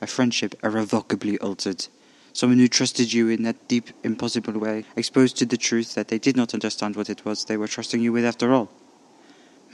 A 0.00 0.06
friendship 0.06 0.54
irrevocably 0.62 1.38
altered. 1.38 1.86
Someone 2.32 2.58
who 2.58 2.68
trusted 2.68 3.12
you 3.12 3.28
in 3.28 3.42
that 3.42 3.68
deep, 3.68 3.90
impossible 4.04 4.58
way, 4.58 4.84
exposed 4.96 5.36
to 5.38 5.46
the 5.46 5.56
truth 5.56 5.94
that 5.94 6.08
they 6.08 6.18
did 6.18 6.36
not 6.36 6.54
understand 6.54 6.96
what 6.96 7.10
it 7.10 7.24
was 7.24 7.44
they 7.44 7.56
were 7.56 7.68
trusting 7.68 8.00
you 8.00 8.12
with 8.12 8.24
after 8.24 8.52
all. 8.52 8.70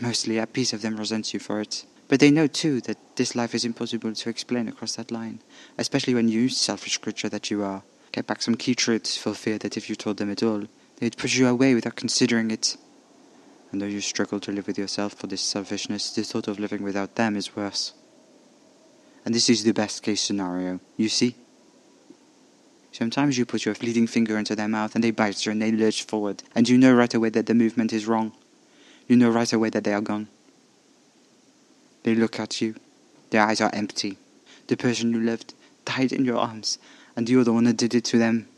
Mostly 0.00 0.38
a 0.38 0.46
piece 0.46 0.72
of 0.72 0.82
them 0.82 0.96
resents 0.96 1.32
you 1.32 1.40
for 1.40 1.60
it. 1.60 1.84
But 2.08 2.20
they 2.20 2.30
know 2.30 2.46
too 2.46 2.80
that 2.82 2.98
this 3.16 3.34
life 3.34 3.54
is 3.54 3.64
impossible 3.64 4.14
to 4.14 4.28
explain 4.28 4.68
across 4.68 4.96
that 4.96 5.10
line, 5.10 5.40
especially 5.76 6.14
when 6.14 6.28
you, 6.28 6.48
selfish 6.48 6.98
creature 6.98 7.28
that 7.28 7.50
you 7.50 7.62
are, 7.62 7.82
kept 8.12 8.28
back 8.28 8.42
some 8.42 8.54
key 8.54 8.74
truths 8.74 9.16
for 9.16 9.34
fear 9.34 9.58
that 9.58 9.76
if 9.76 9.88
you 9.88 9.96
told 9.96 10.18
them 10.18 10.30
at 10.30 10.42
all, 10.42 10.64
they'd 10.98 11.16
push 11.16 11.36
you 11.36 11.46
away 11.48 11.74
without 11.74 11.96
considering 11.96 12.50
it. 12.50 12.76
And 13.72 13.82
though 13.82 13.86
you 13.86 14.00
struggle 14.00 14.38
to 14.40 14.52
live 14.52 14.68
with 14.68 14.78
yourself 14.78 15.14
for 15.14 15.26
this 15.26 15.42
selfishness, 15.42 16.14
the 16.14 16.22
thought 16.22 16.48
of 16.48 16.60
living 16.60 16.82
without 16.82 17.16
them 17.16 17.36
is 17.36 17.56
worse. 17.56 17.92
And 19.24 19.34
this 19.34 19.50
is 19.50 19.64
the 19.64 19.72
best 19.72 20.02
case 20.02 20.22
scenario, 20.22 20.78
you 20.96 21.08
see? 21.08 21.34
Sometimes 22.98 23.36
you 23.36 23.44
put 23.44 23.66
your 23.66 23.74
fleeting 23.74 24.06
finger 24.06 24.38
into 24.38 24.56
their 24.56 24.68
mouth 24.68 24.94
and 24.94 25.04
they 25.04 25.10
bite 25.10 25.44
you 25.44 25.52
and 25.52 25.60
they 25.60 25.70
lurch 25.70 26.04
forward, 26.04 26.42
and 26.54 26.66
you 26.66 26.78
know 26.78 26.94
right 26.94 27.12
away 27.12 27.28
that 27.28 27.44
the 27.44 27.52
movement 27.52 27.92
is 27.92 28.06
wrong. 28.06 28.32
You 29.06 29.16
know 29.16 29.28
right 29.28 29.52
away 29.52 29.68
that 29.68 29.84
they 29.84 29.92
are 29.92 30.00
gone. 30.00 30.28
They 32.04 32.14
look 32.14 32.40
at 32.40 32.62
you. 32.62 32.74
Their 33.28 33.42
eyes 33.42 33.60
are 33.60 33.68
empty. 33.74 34.16
The 34.68 34.78
person 34.78 35.12
you 35.12 35.20
loved 35.20 35.52
died 35.84 36.10
in 36.10 36.24
your 36.24 36.38
arms, 36.38 36.78
and 37.14 37.28
you're 37.28 37.44
the 37.44 37.52
one 37.52 37.64
that 37.64 37.76
did 37.76 37.94
it 37.94 38.06
to 38.06 38.18
them. 38.18 38.48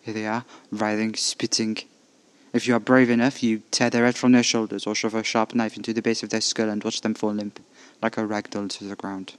Here 0.00 0.14
they 0.14 0.26
are, 0.26 0.46
writhing, 0.70 1.14
spitting. 1.16 1.76
If 2.54 2.66
you 2.66 2.74
are 2.76 2.80
brave 2.80 3.10
enough, 3.10 3.42
you 3.42 3.60
tear 3.70 3.90
their 3.90 4.06
head 4.06 4.16
from 4.16 4.32
their 4.32 4.42
shoulders 4.42 4.86
or 4.86 4.94
shove 4.94 5.14
a 5.14 5.22
sharp 5.22 5.54
knife 5.54 5.76
into 5.76 5.92
the 5.92 6.00
base 6.00 6.22
of 6.22 6.30
their 6.30 6.40
skull 6.40 6.70
and 6.70 6.82
watch 6.82 7.02
them 7.02 7.12
fall 7.12 7.34
limp, 7.34 7.60
like 8.02 8.16
a 8.16 8.24
rag 8.24 8.48
doll 8.48 8.68
to 8.68 8.84
the 8.84 8.96
ground. 8.96 9.34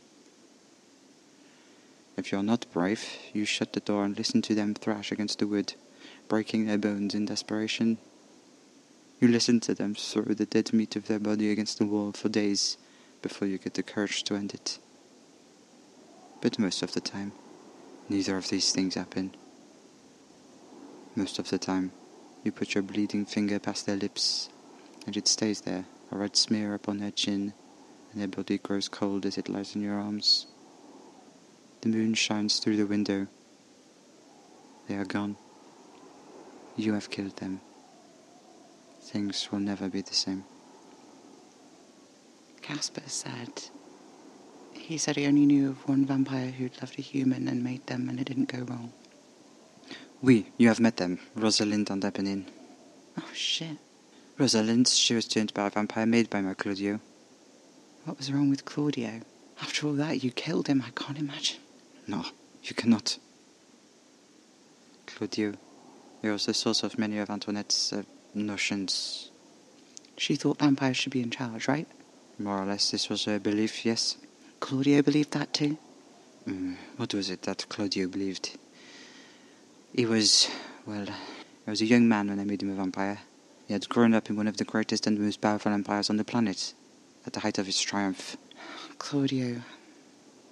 If 2.18 2.32
you're 2.32 2.42
not 2.42 2.66
brave, 2.74 3.06
you 3.32 3.46
shut 3.46 3.74
the 3.74 3.80
door 3.80 4.04
and 4.04 4.18
listen 4.18 4.42
to 4.42 4.56
them 4.56 4.74
thrash 4.74 5.12
against 5.12 5.38
the 5.38 5.46
wood, 5.46 5.76
breaking 6.28 6.66
their 6.66 6.80
bones 6.80 7.14
in 7.14 7.26
desperation. 7.26 8.00
You 9.22 9.28
listen 9.28 9.60
to 9.62 9.76
them 9.76 9.94
throw 9.94 10.24
the 10.34 10.48
dead 10.48 10.74
meat 10.74 10.96
of 10.96 11.06
their 11.06 11.20
body 11.20 11.52
against 11.52 11.78
the 11.78 11.86
wall 11.86 12.12
for 12.14 12.28
days 12.28 12.78
before 13.22 13.48
you 13.48 13.60
get 13.60 13.76
the 13.76 13.84
courage 13.84 14.24
to 14.24 14.36
end 14.36 14.56
it. 14.56 14.80
But 16.42 16.58
most 16.58 16.82
of 16.82 16.94
the 16.94 17.02
time, 17.02 17.34
neither 18.10 18.36
of 18.36 18.50
these 18.50 18.72
things 18.72 18.96
happen. 18.96 19.36
Most 21.16 21.38
of 21.38 21.50
the 21.50 21.60
time, 21.60 21.92
you 22.44 22.52
put 22.52 22.74
your 22.74 22.84
bleeding 22.84 23.26
finger 23.26 23.60
past 23.60 23.86
their 23.86 23.96
lips, 23.96 24.50
and 25.06 25.16
it 25.16 25.28
stays 25.28 25.62
there, 25.62 25.86
a 26.12 26.18
red 26.18 26.36
smear 26.36 26.74
upon 26.74 26.98
their 26.98 27.12
chin, 27.12 27.54
and 28.12 28.22
their 28.22 28.28
body 28.28 28.58
grows 28.58 28.88
cold 28.88 29.26
as 29.26 29.38
it 29.38 29.50
lies 29.50 29.76
in 29.76 29.82
your 29.82 30.00
arms. 30.00 30.48
The 31.88 31.96
moon 31.96 32.16
shines 32.16 32.60
through 32.60 32.76
the 32.76 32.86
window, 32.86 33.28
They 34.90 34.96
are 34.96 35.06
gone. 35.06 35.38
You 36.76 36.94
have 36.96 37.10
killed 37.10 37.38
them. 37.38 37.62
Things 39.02 39.50
will 39.50 39.62
never 39.62 39.88
be 39.88 40.02
the 40.02 40.14
same. 40.14 40.44
Casper 42.62 43.04
said. 43.06 43.70
He 44.74 44.98
said 44.98 45.16
he 45.16 45.28
only 45.28 45.46
knew 45.46 45.70
of 45.70 45.88
one 45.88 46.06
vampire 46.06 46.52
who'd 46.52 46.82
loved 46.82 47.00
a 47.00 47.02
human 47.02 47.48
and 47.48 47.64
made 47.64 47.88
them, 47.88 48.10
and 48.10 48.20
it 48.20 48.26
didn't 48.26 48.52
go 48.52 48.64
wrong. 48.64 48.92
Oui, 50.22 50.48
you 50.58 50.68
have 50.68 50.82
met 50.82 50.98
them, 50.98 51.20
Rosalind 51.36 51.90
and 51.90 52.04
Eponine. 52.04 52.48
Oh 53.18 53.32
shit. 53.34 53.78
Rosalind, 54.38 54.90
she 54.90 55.16
was 55.16 55.26
turned 55.26 55.54
by 55.54 55.68
a 55.68 55.70
vampire 55.70 56.06
made 56.06 56.30
by 56.30 56.42
my 56.42 56.54
Claudio. 56.54 57.00
What 58.04 58.18
was 58.18 58.30
wrong 58.30 58.50
with 58.50 58.66
Claudio? 58.66 59.22
After 59.62 59.88
all 59.88 59.94
that, 59.94 60.22
you 60.22 60.32
killed 60.32 60.68
him. 60.68 60.84
I 60.86 60.90
can't 60.90 61.18
imagine. 61.18 61.62
No, 62.08 62.26
you 62.64 62.74
cannot. 62.74 63.18
Claudio, 65.06 65.54
was 66.24 66.46
the 66.46 66.54
source 66.54 66.84
of 66.84 66.98
many 66.98 67.18
of 67.18 67.30
Antoinette's 67.30 67.94
uh, 67.94 68.04
notions. 68.34 69.30
She 70.18 70.36
thought 70.36 70.60
vampires 70.60 70.98
should 70.98 71.14
be 71.14 71.22
in 71.22 71.32
charge, 71.32 71.68
right? 71.68 71.88
More 72.40 72.62
or 72.62 72.66
less, 72.66 72.92
this 72.92 73.10
was 73.10 73.26
her 73.26 73.40
belief, 73.40 73.86
yes. 73.86 74.18
Claudio 74.60 75.02
believed 75.02 75.32
that 75.32 75.54
too? 75.54 75.78
Mm, 76.48 76.76
what 76.98 77.14
was 77.14 77.30
it 77.30 77.44
that 77.44 77.66
Claudio 77.70 78.08
believed? 78.08 78.58
He 79.94 80.06
was, 80.06 80.50
well, 80.86 81.06
he 81.06 81.70
was 81.70 81.82
a 81.82 81.86
young 81.86 82.08
man 82.08 82.30
when 82.30 82.40
I 82.40 82.44
made 82.44 82.62
him 82.62 82.72
a 82.72 82.76
vampire. 82.76 83.20
He 83.68 83.74
had 83.74 83.90
grown 83.90 84.14
up 84.14 84.30
in 84.30 84.36
one 84.36 84.48
of 84.48 84.58
the 84.58 84.64
greatest 84.64 85.08
and 85.08 85.20
most 85.20 85.42
powerful 85.42 85.74
empires 85.74 86.10
on 86.10 86.18
the 86.18 86.24
planet, 86.24 86.74
at 87.26 87.34
the 87.34 87.42
height 87.42 87.58
of 87.58 87.66
his 87.66 87.82
triumph. 87.82 88.38
Claudio. 88.98 89.62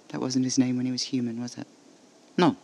That 0.08 0.20
wasn't 0.20 0.44
his 0.44 0.58
name 0.58 0.76
when 0.76 0.86
he 0.86 0.92
was 0.92 1.02
human, 1.02 1.40
was 1.40 1.58
it? 1.58 1.66
No, 2.38 2.56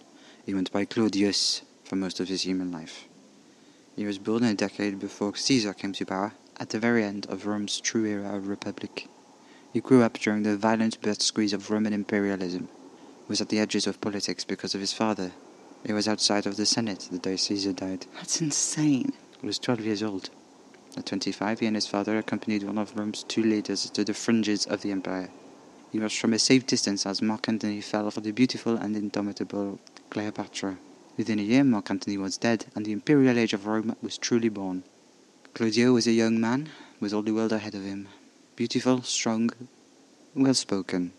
he 0.47 0.55
went 0.55 0.73
by 0.73 0.85
Claudius 0.85 1.63
for 1.85 1.97
most 1.97 2.21
of 2.21 2.29
his 2.29 2.43
human 2.43 2.71
life. 2.71 3.07
He 3.97 4.07
was 4.07 4.19
born 4.19 4.45
a 4.45 4.55
decade 4.55 4.99
before 4.99 5.37
Caesar 5.37 5.75
came 5.75 5.93
to 5.93 6.07
power, 6.07 6.33
at 6.59 6.71
the 6.71 6.79
very 6.79 7.05
end 7.05 7.27
of 7.29 7.47
Rome's 7.47 7.81
true 7.81 8.05
era 8.07 8.37
of 8.37 8.49
republic. 8.49 9.09
He 9.73 9.81
grew 9.81 10.03
up 10.03 10.19
during 10.19 10.43
the 10.43 10.57
violent 10.57 11.01
birth 11.01 11.23
squeeze 11.23 11.53
of 11.53 11.71
Roman 11.71 11.93
imperialism. 11.93 12.69
He 13.27 13.29
was 13.29 13.41
at 13.41 13.49
the 13.49 13.59
edges 13.59 13.87
of 13.87 14.01
politics 14.01 14.45
because 14.45 14.75
of 14.75 14.81
his 14.81 14.93
father. 14.93 15.33
He 15.85 15.93
was 15.93 16.07
outside 16.07 16.47
of 16.47 16.57
the 16.57 16.67
Senate 16.67 17.09
the 17.11 17.19
day 17.19 17.37
Caesar 17.37 17.73
died. 17.73 18.07
That's 18.15 18.41
insane. 18.41 19.13
He 19.41 19.47
was 19.47 19.59
12 19.59 19.81
years 19.81 20.03
old. 20.03 20.31
At 20.97 21.07
25, 21.07 21.61
he 21.61 21.67
and 21.67 21.75
his 21.75 21.87
father 21.87 22.19
accompanied 22.19 22.63
one 22.63 22.79
of 22.79 22.97
Rome's 22.97 23.25
two 23.25 23.43
leaders 23.43 23.89
to 23.91 24.05
the 24.05 24.15
fringes 24.15 24.67
of 24.67 24.83
the 24.83 24.93
empire. 24.93 25.31
He 25.93 25.99
was 25.99 26.15
from 26.15 26.33
a 26.33 26.39
safe 26.39 26.67
distance 26.67 27.05
as 27.05 27.21
Mark 27.21 27.51
Antony 27.51 27.83
fell 27.83 28.11
for 28.11 28.23
the 28.23 28.31
beautiful 28.31 28.77
and 28.77 28.97
indomitable 28.97 29.79
Cleopatra. 30.09 30.79
Within 31.19 31.39
a 31.39 31.43
year, 31.43 31.65
Mark 31.65 31.91
Antony 31.91 32.17
was 32.17 32.39
dead, 32.39 32.65
and 32.75 32.87
the 32.87 32.93
imperial 32.93 33.39
age 33.39 33.53
of 33.53 33.67
Rome 33.67 33.95
was 34.01 34.17
truly 34.17 34.49
born. 34.49 34.85
Claudio 35.53 35.93
was 35.93 36.07
a 36.07 36.13
young 36.13 36.41
man 36.41 36.71
with 36.99 37.13
all 37.13 37.21
the 37.21 37.35
world 37.35 37.53
ahead 37.53 37.75
of 37.75 37.85
him. 37.85 38.09
Beautiful, 38.57 39.03
strong, 39.03 39.51
well 40.35 40.55
spoken. 40.55 41.13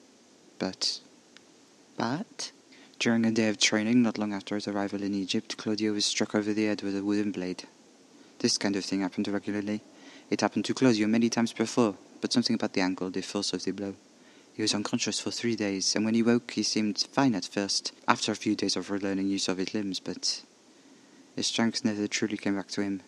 But. 0.57 1.01
But? 1.95 2.51
During 2.97 3.27
a 3.27 3.31
day 3.31 3.49
of 3.49 3.59
training, 3.59 4.01
not 4.01 4.17
long 4.17 4.33
after 4.33 4.55
his 4.55 4.67
arrival 4.67 5.03
in 5.03 5.13
Egypt, 5.13 5.55
Claudio 5.55 5.93
was 5.93 6.07
struck 6.07 6.33
over 6.33 6.51
the 6.51 6.65
head 6.65 6.81
with 6.81 6.97
a 6.97 7.03
wooden 7.03 7.31
blade. 7.31 7.65
This 8.39 8.57
kind 8.57 8.75
of 8.75 8.83
thing 8.83 9.01
happened 9.01 9.27
regularly. 9.27 9.81
It 10.31 10.41
happened 10.41 10.65
to 10.65 10.73
Claudio 10.73 11.05
many 11.05 11.29
times 11.29 11.53
before, 11.53 11.95
but 12.21 12.33
something 12.33 12.55
about 12.55 12.73
the 12.73 12.81
ankle, 12.81 13.11
the 13.11 13.21
force 13.21 13.53
of 13.53 13.63
the 13.63 13.71
blow. 13.71 13.93
He 14.53 14.61
was 14.61 14.75
unconscious 14.75 15.19
for 15.19 15.31
three 15.31 15.55
days, 15.55 15.95
and 15.95 16.05
when 16.05 16.13
he 16.13 16.21
woke, 16.21 16.51
he 16.51 16.61
seemed 16.61 17.07
fine 17.11 17.33
at 17.33 17.45
first, 17.45 17.91
after 18.07 18.31
a 18.31 18.35
few 18.35 18.55
days 18.55 18.75
of 18.75 18.89
relearning 18.89 19.27
use 19.27 19.47
of 19.47 19.57
his 19.57 19.73
limbs, 19.73 19.99
but 19.99 20.43
his 21.35 21.47
strength 21.47 21.83
never 21.83 22.07
truly 22.07 22.37
came 22.37 22.55
back 22.55 22.67
to 22.69 22.81
him. 22.81 23.01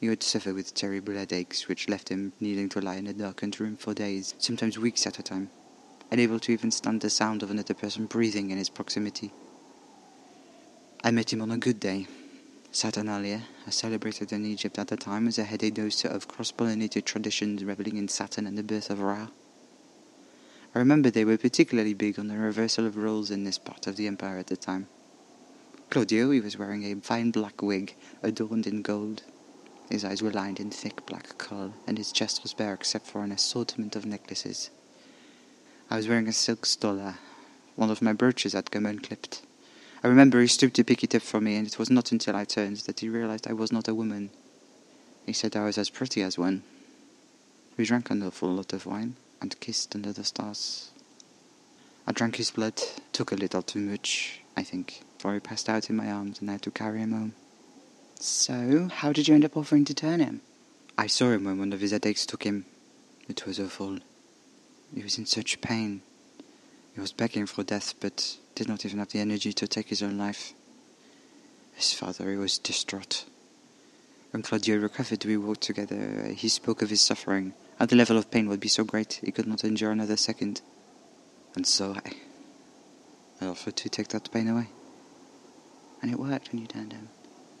He 0.00 0.08
would 0.08 0.22
suffer 0.22 0.54
with 0.54 0.74
terrible 0.74 1.14
headaches, 1.14 1.66
which 1.66 1.88
left 1.88 2.10
him 2.10 2.32
needing 2.38 2.68
to 2.68 2.80
lie 2.80 2.94
in 2.94 3.08
a 3.08 3.12
darkened 3.12 3.58
room 3.58 3.74
for 3.74 3.92
days, 3.92 4.34
sometimes 4.38 4.78
weeks 4.78 5.04
at 5.04 5.18
a 5.18 5.22
time, 5.22 5.50
unable 6.12 6.38
to 6.38 6.52
even 6.52 6.70
stand 6.70 7.00
the 7.00 7.10
sound 7.10 7.42
of 7.42 7.50
another 7.50 7.74
person 7.74 8.06
breathing 8.06 8.50
in 8.50 8.58
his 8.58 8.68
proximity. 8.68 9.32
I 11.02 11.10
met 11.10 11.32
him 11.32 11.42
on 11.42 11.50
a 11.50 11.58
good 11.58 11.80
day, 11.80 12.06
Saturnalia, 12.70 13.42
as 13.66 13.74
celebrated 13.74 14.32
in 14.32 14.46
Egypt 14.46 14.78
at 14.78 14.86
the 14.86 14.96
time 14.96 15.26
as 15.26 15.38
a 15.38 15.44
heady 15.44 15.72
dose 15.72 16.04
of 16.04 16.28
cross-pollinated 16.28 17.04
traditions 17.04 17.64
reveling 17.64 17.96
in 17.96 18.06
Saturn 18.06 18.46
and 18.46 18.56
the 18.56 18.62
birth 18.62 18.90
of 18.90 19.00
Ra. 19.00 19.26
I 20.74 20.78
remember 20.78 21.10
they 21.10 21.24
were 21.24 21.38
particularly 21.38 21.94
big 21.94 22.18
on 22.18 22.28
the 22.28 22.36
reversal 22.36 22.84
of 22.84 22.96
roles 22.96 23.30
in 23.30 23.44
this 23.44 23.58
part 23.58 23.86
of 23.86 23.96
the 23.96 24.06
empire 24.06 24.38
at 24.38 24.48
the 24.48 24.56
time. 24.56 24.86
Claudio, 25.88 26.30
he 26.30 26.40
was 26.40 26.58
wearing 26.58 26.84
a 26.84 27.00
fine 27.00 27.30
black 27.30 27.62
wig 27.62 27.94
adorned 28.22 28.66
in 28.66 28.82
gold. 28.82 29.22
His 29.88 30.04
eyes 30.04 30.20
were 30.20 30.30
lined 30.30 30.60
in 30.60 30.70
thick 30.70 31.06
black 31.06 31.38
kohl, 31.38 31.72
and 31.86 31.96
his 31.96 32.12
chest 32.12 32.42
was 32.42 32.52
bare 32.52 32.74
except 32.74 33.06
for 33.06 33.24
an 33.24 33.32
assortment 33.32 33.96
of 33.96 34.04
necklaces. 34.04 34.68
I 35.90 35.96
was 35.96 36.06
wearing 36.06 36.28
a 36.28 36.32
silk 36.34 36.66
stola. 36.66 37.18
One 37.74 37.90
of 37.90 38.02
my 38.02 38.12
brooches 38.12 38.52
had 38.52 38.70
come 38.70 38.84
unclipped. 38.84 39.40
I 40.04 40.08
remember 40.08 40.40
he 40.40 40.46
stooped 40.46 40.76
to 40.76 40.84
pick 40.84 41.02
it 41.02 41.14
up 41.14 41.22
for 41.22 41.40
me, 41.40 41.56
and 41.56 41.66
it 41.66 41.78
was 41.78 41.88
not 41.88 42.12
until 42.12 42.36
I 42.36 42.44
turned 42.44 42.76
that 42.78 43.00
he 43.00 43.08
realized 43.08 43.46
I 43.48 43.54
was 43.54 43.72
not 43.72 43.88
a 43.88 43.94
woman. 43.94 44.28
He 45.24 45.32
said 45.32 45.56
I 45.56 45.64
was 45.64 45.78
as 45.78 45.88
pretty 45.88 46.20
as 46.22 46.36
one. 46.36 46.62
We 47.78 47.86
drank 47.86 48.10
an 48.10 48.22
awful 48.22 48.52
lot 48.52 48.74
of 48.74 48.84
wine 48.84 49.16
and 49.40 49.58
kissed 49.60 49.94
under 49.94 50.12
the 50.12 50.24
stars. 50.24 50.90
I 52.06 52.12
drank 52.12 52.36
his 52.36 52.50
blood, 52.50 52.82
took 53.12 53.32
a 53.32 53.36
little 53.36 53.62
too 53.62 53.80
much, 53.80 54.40
I 54.56 54.62
think, 54.62 55.02
for 55.18 55.34
he 55.34 55.40
passed 55.40 55.68
out 55.68 55.90
in 55.90 55.96
my 55.96 56.10
arms 56.10 56.40
and 56.40 56.48
I 56.48 56.54
had 56.54 56.62
to 56.62 56.70
carry 56.70 57.00
him 57.00 57.12
home. 57.12 57.34
So, 58.18 58.88
how 58.90 59.12
did 59.12 59.28
you 59.28 59.34
end 59.34 59.44
up 59.44 59.56
offering 59.56 59.84
to 59.84 59.94
turn 59.94 60.20
him? 60.20 60.40
I 60.96 61.06
saw 61.06 61.30
him 61.30 61.44
when 61.44 61.58
one 61.58 61.72
of 61.72 61.80
his 61.80 61.92
headaches 61.92 62.26
took 62.26 62.42
him. 62.42 62.64
It 63.28 63.46
was 63.46 63.60
awful. 63.60 63.98
He 64.94 65.02
was 65.02 65.18
in 65.18 65.26
such 65.26 65.60
pain. 65.60 66.02
He 66.94 67.00
was 67.00 67.12
begging 67.12 67.46
for 67.46 67.62
death, 67.62 67.94
but 68.00 68.36
did 68.54 68.68
not 68.68 68.84
even 68.84 68.98
have 68.98 69.10
the 69.10 69.20
energy 69.20 69.52
to 69.52 69.68
take 69.68 69.88
his 69.88 70.02
own 70.02 70.18
life. 70.18 70.52
His 71.74 71.92
father, 71.92 72.28
he 72.30 72.36
was 72.36 72.58
distraught. 72.58 73.24
When 74.32 74.42
Claudio 74.42 74.78
recovered, 74.78 75.24
we 75.24 75.36
walked 75.36 75.60
together. 75.60 76.32
He 76.34 76.48
spoke 76.48 76.82
of 76.82 76.90
his 76.90 77.00
suffering, 77.00 77.54
how 77.78 77.86
the 77.86 77.96
level 77.96 78.18
of 78.18 78.30
pain 78.30 78.48
would 78.48 78.60
be 78.60 78.68
so 78.68 78.82
great 78.82 79.20
he 79.24 79.30
could 79.30 79.46
not 79.46 79.62
endure 79.62 79.92
another 79.92 80.16
second. 80.16 80.60
And 81.54 81.66
so 81.66 81.94
I, 82.04 82.12
I 83.40 83.46
offered 83.46 83.76
to 83.76 83.88
take 83.88 84.08
that 84.08 84.30
pain 84.32 84.48
away. 84.48 84.68
And 86.02 86.10
it 86.10 86.18
worked 86.18 86.52
when 86.52 86.60
you 86.60 86.66
turned 86.66 86.92
him? 86.92 87.08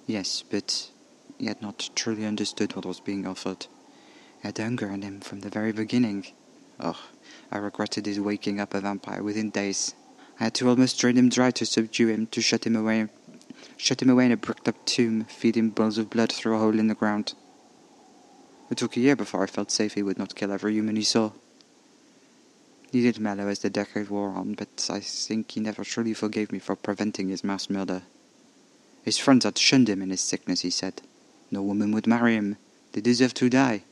Yes, 0.06 0.42
but 0.48 0.90
he 1.38 1.46
had 1.46 1.62
not 1.62 1.90
truly 1.94 2.24
understood 2.24 2.74
what 2.74 2.84
was 2.84 3.00
being 3.00 3.26
offered. 3.26 3.66
He 4.42 4.48
had 4.48 4.58
hunger 4.58 4.88
in 4.88 5.02
him 5.02 5.20
from 5.20 5.40
the 5.40 5.50
very 5.50 5.72
beginning. 5.72 6.26
Oh, 6.80 7.00
I 7.50 7.58
regretted 7.58 8.06
his 8.06 8.20
waking 8.20 8.60
up 8.60 8.74
a 8.74 8.80
vampire 8.80 9.22
within 9.22 9.50
days. 9.50 9.94
I 10.40 10.44
had 10.44 10.54
to 10.54 10.68
almost 10.68 10.98
drain 10.98 11.16
him 11.16 11.28
dry 11.28 11.50
to 11.52 11.66
subdue 11.66 12.08
him, 12.08 12.26
to 12.28 12.40
shut 12.40 12.66
him 12.66 12.76
away, 12.76 13.08
shut 13.76 14.02
him 14.02 14.10
away 14.10 14.26
in 14.26 14.32
a 14.32 14.36
bricked-up 14.36 14.84
tomb, 14.84 15.24
feed 15.24 15.56
him 15.56 15.70
bowls 15.70 15.98
of 15.98 16.10
blood 16.10 16.32
through 16.32 16.56
a 16.56 16.58
hole 16.58 16.78
in 16.78 16.88
the 16.88 16.94
ground. 16.94 17.34
It 18.70 18.76
took 18.76 18.96
a 18.96 19.00
year 19.00 19.16
before 19.16 19.42
I 19.42 19.46
felt 19.46 19.70
safe 19.70 19.94
he 19.94 20.02
would 20.02 20.18
not 20.18 20.34
kill 20.34 20.52
every 20.52 20.74
human 20.74 20.96
he 20.96 21.04
saw. 21.04 21.32
He 22.90 23.02
did 23.02 23.18
mellow 23.18 23.48
as 23.48 23.58
the 23.60 23.70
decade 23.70 24.08
wore 24.08 24.30
on, 24.30 24.54
but 24.54 24.88
I 24.90 25.00
think 25.00 25.50
he 25.50 25.60
never 25.60 25.84
truly 25.84 26.14
forgave 26.14 26.52
me 26.52 26.58
for 26.58 26.76
preventing 26.76 27.28
his 27.28 27.44
mass 27.44 27.68
murder. 27.68 28.02
His 29.02 29.18
friends 29.18 29.44
had 29.44 29.58
shunned 29.58 29.88
him 29.88 30.02
in 30.02 30.10
his 30.10 30.20
sickness, 30.20 30.62
he 30.62 30.70
said. 30.70 31.02
No 31.50 31.62
woman 31.62 31.92
would 31.92 32.06
marry 32.06 32.34
him. 32.34 32.56
They 32.92 33.00
deserved 33.00 33.36
to 33.36 33.50
die. 33.50 33.82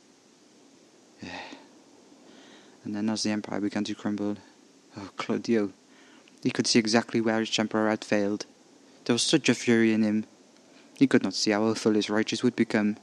and 1.23 2.95
then 2.95 3.09
as 3.09 3.23
the 3.23 3.31
empire 3.31 3.61
began 3.61 3.85
to 3.85 3.95
crumble, 3.95 4.37
oh, 4.97 5.11
Claudio, 5.17 5.73
he 6.43 6.51
could 6.51 6.67
see 6.67 6.79
exactly 6.79 7.21
where 7.21 7.41
his 7.41 7.59
emperor 7.59 7.89
had 7.89 8.05
failed. 8.05 8.47
There 9.05 9.15
was 9.15 9.23
such 9.23 9.49
a 9.49 9.55
fury 9.55 9.93
in 9.93 10.03
him. 10.03 10.27
He 10.99 11.07
could 11.07 11.23
not 11.23 11.35
see 11.35 11.51
how 11.51 11.65
awful 11.65 11.93
his 11.93 12.11
righteous 12.11 12.43
would 12.43 12.57
become. 12.57 12.97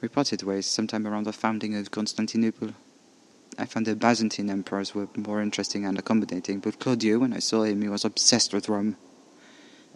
We 0.00 0.06
parted 0.06 0.44
ways 0.44 0.66
sometime 0.66 1.06
around 1.08 1.24
the 1.24 1.32
founding 1.32 1.74
of 1.74 1.90
Constantinople. 1.90 2.74
I 3.58 3.64
found 3.64 3.86
the 3.86 3.96
Byzantine 3.96 4.48
emperors 4.48 4.94
were 4.94 5.08
more 5.16 5.42
interesting 5.42 5.84
and 5.84 5.98
accommodating, 5.98 6.60
but 6.60 6.78
Claudio, 6.78 7.18
when 7.18 7.32
I 7.32 7.40
saw 7.40 7.64
him, 7.64 7.82
he 7.82 7.88
was 7.88 8.04
obsessed 8.04 8.54
with 8.54 8.68
Rome. 8.68 8.96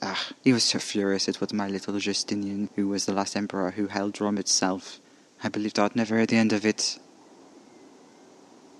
Ah, 0.02 0.30
he 0.42 0.52
was 0.52 0.64
so 0.64 0.80
furious 0.80 1.28
it 1.28 1.40
was 1.40 1.52
my 1.52 1.68
little 1.68 1.96
Justinian, 2.00 2.68
who 2.74 2.88
was 2.88 3.06
the 3.06 3.12
last 3.12 3.36
emperor 3.36 3.70
who 3.70 3.86
held 3.86 4.20
Rome 4.20 4.38
itself. 4.38 4.98
I 5.44 5.48
believed 5.48 5.78
I'd 5.78 5.94
never 5.94 6.16
hear 6.16 6.26
the 6.26 6.36
end 6.36 6.52
of 6.52 6.66
it. 6.66 6.98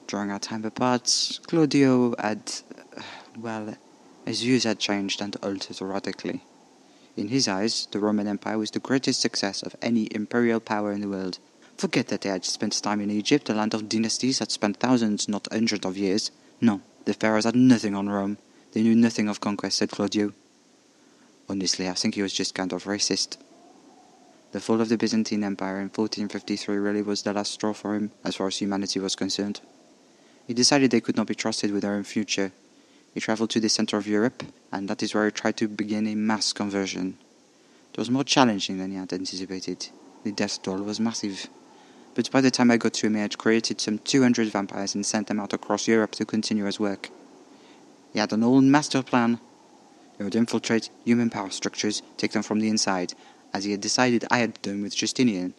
During 0.09 0.33
our 0.33 0.41
time 0.41 0.65
apart, 0.65 1.39
Claudio 1.47 2.17
had, 2.19 2.53
well, 3.39 3.77
his 4.27 4.43
views 4.43 4.65
had 4.65 4.81
changed 4.81 5.21
and 5.21 5.37
altered 5.41 5.81
radically. 5.81 6.43
In 7.17 7.29
his 7.29 7.47
eyes, 7.47 7.87
the 7.91 7.99
Roman 7.99 8.27
Empire 8.27 8.57
was 8.57 8.71
the 8.71 8.79
greatest 8.79 9.21
success 9.21 9.63
of 9.63 9.77
any 9.83 10.09
imperial 10.15 10.61
power 10.61 10.93
in 10.93 11.03
the 11.03 11.09
world. 11.09 11.39
Forget 11.77 12.09
that 12.09 12.23
they 12.23 12.31
had 12.31 12.45
spent 12.45 12.83
time 12.83 13.01
in 13.01 13.11
Egypt, 13.11 13.51
a 13.51 13.55
land 13.55 13.75
of 13.75 13.89
dynasties 13.89 14.39
that 14.39 14.51
spent 14.51 14.79
thousands, 14.79 15.29
not 15.29 15.49
hundreds 15.53 15.85
of 15.85 15.97
years. 15.97 16.31
No, 16.61 16.81
the 17.05 17.13
pharaohs 17.13 17.45
had 17.45 17.57
nothing 17.57 17.95
on 17.95 18.09
Rome. 18.09 18.39
They 18.73 18.83
knew 18.83 18.95
nothing 18.95 19.29
of 19.29 19.41
conquest, 19.41 19.79
said 19.79 19.91
Claudio. 19.91 20.33
Honestly, 21.49 21.89
I 21.89 21.95
think 21.95 22.15
he 22.15 22.23
was 22.23 22.33
just 22.33 22.55
kind 22.55 22.73
of 22.73 22.85
racist. 22.85 23.37
The 24.53 24.61
fall 24.61 24.81
of 24.81 24.89
the 24.89 24.97
Byzantine 24.97 25.45
Empire 25.45 25.77
in 25.77 25.89
1453 25.89 26.77
really 26.77 27.03
was 27.03 27.23
the 27.23 27.33
last 27.33 27.53
straw 27.53 27.73
for 27.73 27.95
him, 27.95 28.13
as 28.25 28.37
far 28.37 28.47
as 28.47 28.59
humanity 28.59 29.01
was 29.01 29.17
concerned. 29.17 29.61
He 30.47 30.55
decided 30.55 30.91
they 30.91 31.01
could 31.01 31.17
not 31.17 31.27
be 31.27 31.35
trusted 31.35 31.73
with 31.73 31.83
their 31.83 31.95
own 31.95 32.05
future. 32.05 32.53
He 33.15 33.21
travelled 33.21 33.51
to 33.51 33.61
the 33.61 33.69
center 33.69 33.99
of 33.99 34.07
Europe, 34.07 34.43
and 34.73 34.89
that 34.89 35.03
is 35.03 35.15
where 35.15 35.27
he 35.27 35.31
tried 35.31 35.57
to 35.59 35.69
begin 35.69 36.07
a 36.07 36.15
mass 36.15 36.53
conversion. 36.53 37.19
It 37.93 37.99
was 37.99 38.11
more 38.11 38.25
challenging 38.25 38.79
than 38.79 38.91
he 38.91 38.97
had 38.97 39.13
anticipated. 39.13 39.89
The 40.25 40.33
death 40.33 40.63
toll 40.63 40.79
was 40.79 40.99
massive. 40.99 41.47
But 42.15 42.31
by 42.31 42.41
the 42.41 42.51
time 42.51 42.71
I 42.71 42.79
got 42.79 42.95
to 42.95 43.07
him, 43.07 43.15
he 43.15 43.21
had 43.21 43.37
created 43.37 43.81
some 43.81 43.99
200 43.99 44.49
vampires 44.49 44.95
and 44.95 45.05
sent 45.05 45.27
them 45.27 45.41
out 45.41 45.53
across 45.53 45.89
Europe 45.89 46.13
to 46.13 46.25
continue 46.25 46.65
his 46.65 46.81
work. 46.81 47.11
He 48.13 48.19
had 48.19 48.33
an 48.33 48.43
old 48.43 48.65
master 48.65 49.03
plan. 49.03 49.41
He 50.17 50.25
would 50.25 50.35
infiltrate 50.35 50.91
human 51.05 51.31
power 51.31 51.51
structures, 51.51 52.03
take 52.17 52.33
them 52.33 52.43
from 52.43 52.61
the 52.61 52.69
inside, 52.69 53.15
as 53.53 53.65
he 53.65 53.73
had 53.73 53.81
decided 53.81 54.25
I 54.31 54.39
had 54.39 54.61
done 54.63 54.83
with 54.83 54.97
Justinian. 54.97 55.55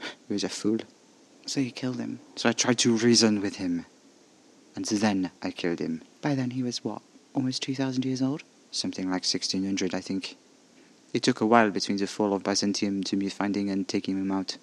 he 0.28 0.32
was 0.32 0.44
a 0.44 0.48
fool. 0.48 0.78
So 1.46 1.60
you 1.60 1.70
killed 1.70 1.98
him. 1.98 2.20
So 2.36 2.48
I 2.48 2.52
tried 2.52 2.78
to 2.78 2.96
reason 2.96 3.40
with 3.40 3.56
him. 3.56 3.86
And 4.76 4.84
then 4.84 5.30
I 5.42 5.50
killed 5.50 5.80
him. 5.80 6.02
By 6.22 6.34
then 6.34 6.50
he 6.50 6.62
was 6.62 6.84
what? 6.84 7.02
Almost 7.34 7.62
2,000 7.62 8.04
years 8.04 8.22
old? 8.22 8.42
Something 8.70 9.06
like 9.06 9.24
1600, 9.24 9.94
I 9.94 10.00
think. 10.00 10.36
It 11.12 11.22
took 11.22 11.40
a 11.40 11.46
while 11.46 11.70
between 11.70 11.98
the 11.98 12.06
fall 12.06 12.34
of 12.34 12.42
Byzantium 12.42 13.02
to 13.04 13.16
me 13.16 13.28
finding 13.28 13.70
and 13.70 13.88
taking 13.88 14.18
him 14.18 14.30
out. 14.30 14.58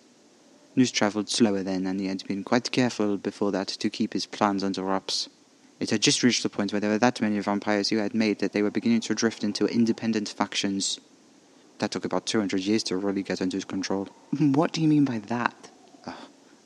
News 0.76 0.92
travelled 0.92 1.30
slower 1.30 1.64
then, 1.64 1.88
and 1.88 2.00
he 2.00 2.08
had 2.08 2.28
been 2.28 2.44
quite 2.44 2.72
careful 2.72 3.18
before 3.18 3.52
that 3.52 3.68
to 3.68 3.90
keep 3.90 4.14
his 4.14 4.26
plans 4.26 4.64
under 4.64 4.84
wraps. 4.84 5.30
It 5.80 5.90
had 5.90 6.02
just 6.02 6.24
reached 6.24 6.44
the 6.44 6.50
point 6.50 6.72
where 6.72 6.80
there 6.80 6.90
were 6.90 7.00
that 7.00 7.22
many 7.22 7.40
vampires 7.40 7.90
he 7.90 7.96
had 7.96 8.14
made 8.14 8.40
that 8.40 8.54
they 8.54 8.62
were 8.62 8.72
beginning 8.72 9.02
to 9.02 9.16
drift 9.16 9.44
into 9.44 9.66
independent 9.66 10.30
factions. 10.30 11.00
That 11.80 11.92
took 11.92 12.06
about 12.06 12.26
200 12.26 12.62
years 12.62 12.84
to 12.84 12.98
really 12.98 13.24
get 13.24 13.42
under 13.42 13.60
control. 13.62 14.08
What 14.40 14.72
do 14.72 14.82
you 14.82 14.88
mean 14.88 15.06
by 15.06 15.20
that? 15.20 15.70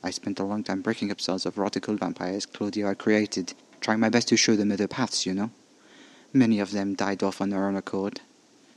I 0.02 0.10
spent 0.10 0.40
a 0.40 0.44
long 0.44 0.64
time 0.64 0.80
breaking 0.80 1.10
up 1.10 1.20
cells 1.20 1.44
of 1.44 1.58
radical 1.58 1.96
vampires 1.96 2.46
Claudio 2.46 2.88
had 2.88 2.98
created, 2.98 3.54
trying 3.80 4.00
my 4.00 4.08
best 4.08 4.28
to 4.28 4.36
show 4.36 4.56
them 4.56 4.72
other 4.72 4.88
paths, 4.88 5.26
you 5.26 5.34
know. 5.34 5.50
Many 6.32 6.58
of 6.58 6.70
them 6.70 6.94
died 6.94 7.22
off 7.22 7.40
on 7.40 7.50
their 7.50 7.66
own 7.66 7.76
accord. 7.76 8.20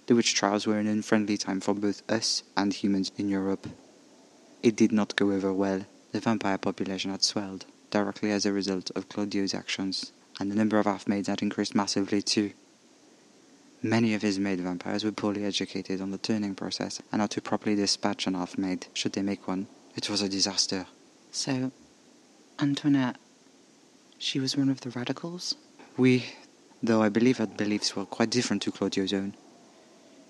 The 0.08 0.16
witch 0.16 0.34
trials 0.34 0.68
were 0.68 0.80
an 0.80 0.88
unfriendly 0.88 1.38
time 1.38 1.62
for 1.62 1.74
both 1.74 2.02
us 2.12 2.44
and 2.58 2.74
humans 2.74 3.12
in 3.18 3.30
Europe. 3.30 3.68
It 4.62 4.76
did 4.76 4.92
not 4.92 5.16
go 5.16 5.32
over 5.32 5.54
well. 5.54 5.86
The 6.12 6.20
vampire 6.20 6.58
population 6.58 7.12
had 7.12 7.24
swelled, 7.24 7.66
directly 7.90 8.32
as 8.32 8.46
a 8.46 8.52
result 8.52 8.92
of 8.92 9.08
Claudio's 9.08 9.54
actions, 9.54 10.12
and 10.40 10.52
the 10.52 10.56
number 10.56 10.78
of 10.78 10.86
half-mades 10.86 11.28
had 11.30 11.42
increased 11.42 11.74
massively 11.74 12.22
too. 12.22 12.52
Many 13.82 14.14
of 14.14 14.22
his 14.22 14.40
made 14.40 14.62
vampires 14.62 15.04
were 15.04 15.12
poorly 15.12 15.46
educated 15.46 16.02
on 16.02 16.12
the 16.12 16.18
turning 16.18 16.56
process 16.56 17.02
and 17.12 17.22
how 17.22 17.28
to 17.28 17.42
properly 17.42 17.76
dispatch 17.76 18.28
an 18.28 18.34
half-made 18.34 18.88
should 18.94 19.14
they 19.14 19.22
make 19.22 19.48
one. 19.48 19.68
It 19.96 20.10
was 20.10 20.22
a 20.22 20.30
disaster. 20.30 20.88
So, 21.36 21.72
Antoinette, 22.60 23.17
she 24.19 24.39
was 24.39 24.56
one 24.56 24.69
of 24.69 24.82
the 24.82 24.91
radicals? 24.91 25.56
We, 25.98 26.26
though 26.84 27.02
I 27.02 27.10
believe 27.10 27.39
her 27.39 27.48
beliefs 27.48 27.96
were 27.96 28.06
quite 28.06 28.30
different 28.30 28.62
to 28.62 28.72
Claudio's 28.72 29.13
own. 29.13 29.34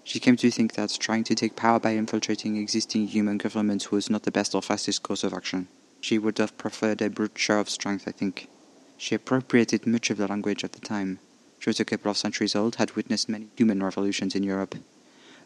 She 0.05 0.21
came 0.21 0.37
to 0.37 0.49
think 0.49 0.73
that 0.73 0.95
trying 1.01 1.25
to 1.25 1.35
take 1.35 1.57
power 1.57 1.77
by 1.77 1.91
infiltrating 1.91 2.55
existing 2.55 3.07
human 3.07 3.37
governments 3.37 3.91
was 3.91 4.09
not 4.09 4.23
the 4.23 4.31
best 4.31 4.55
or 4.55 4.61
fastest 4.61 5.03
course 5.03 5.25
of 5.25 5.33
action. 5.33 5.67
She 5.99 6.17
would 6.17 6.37
have 6.37 6.57
preferred 6.57 7.01
a 7.01 7.09
brute 7.09 7.37
show 7.37 7.59
of 7.59 7.69
strength, 7.69 8.07
I 8.07 8.11
think. 8.11 8.47
She 8.95 9.13
appropriated 9.13 9.85
much 9.85 10.09
of 10.09 10.17
the 10.17 10.27
language 10.29 10.63
at 10.63 10.71
the 10.71 10.79
time. 10.79 11.19
She 11.59 11.69
was 11.69 11.81
a 11.81 11.85
couple 11.85 12.11
of 12.11 12.17
centuries 12.17 12.55
old, 12.55 12.77
had 12.77 12.95
witnessed 12.95 13.27
many 13.27 13.49
human 13.57 13.83
revolutions 13.83 14.35
in 14.35 14.43
Europe. 14.43 14.75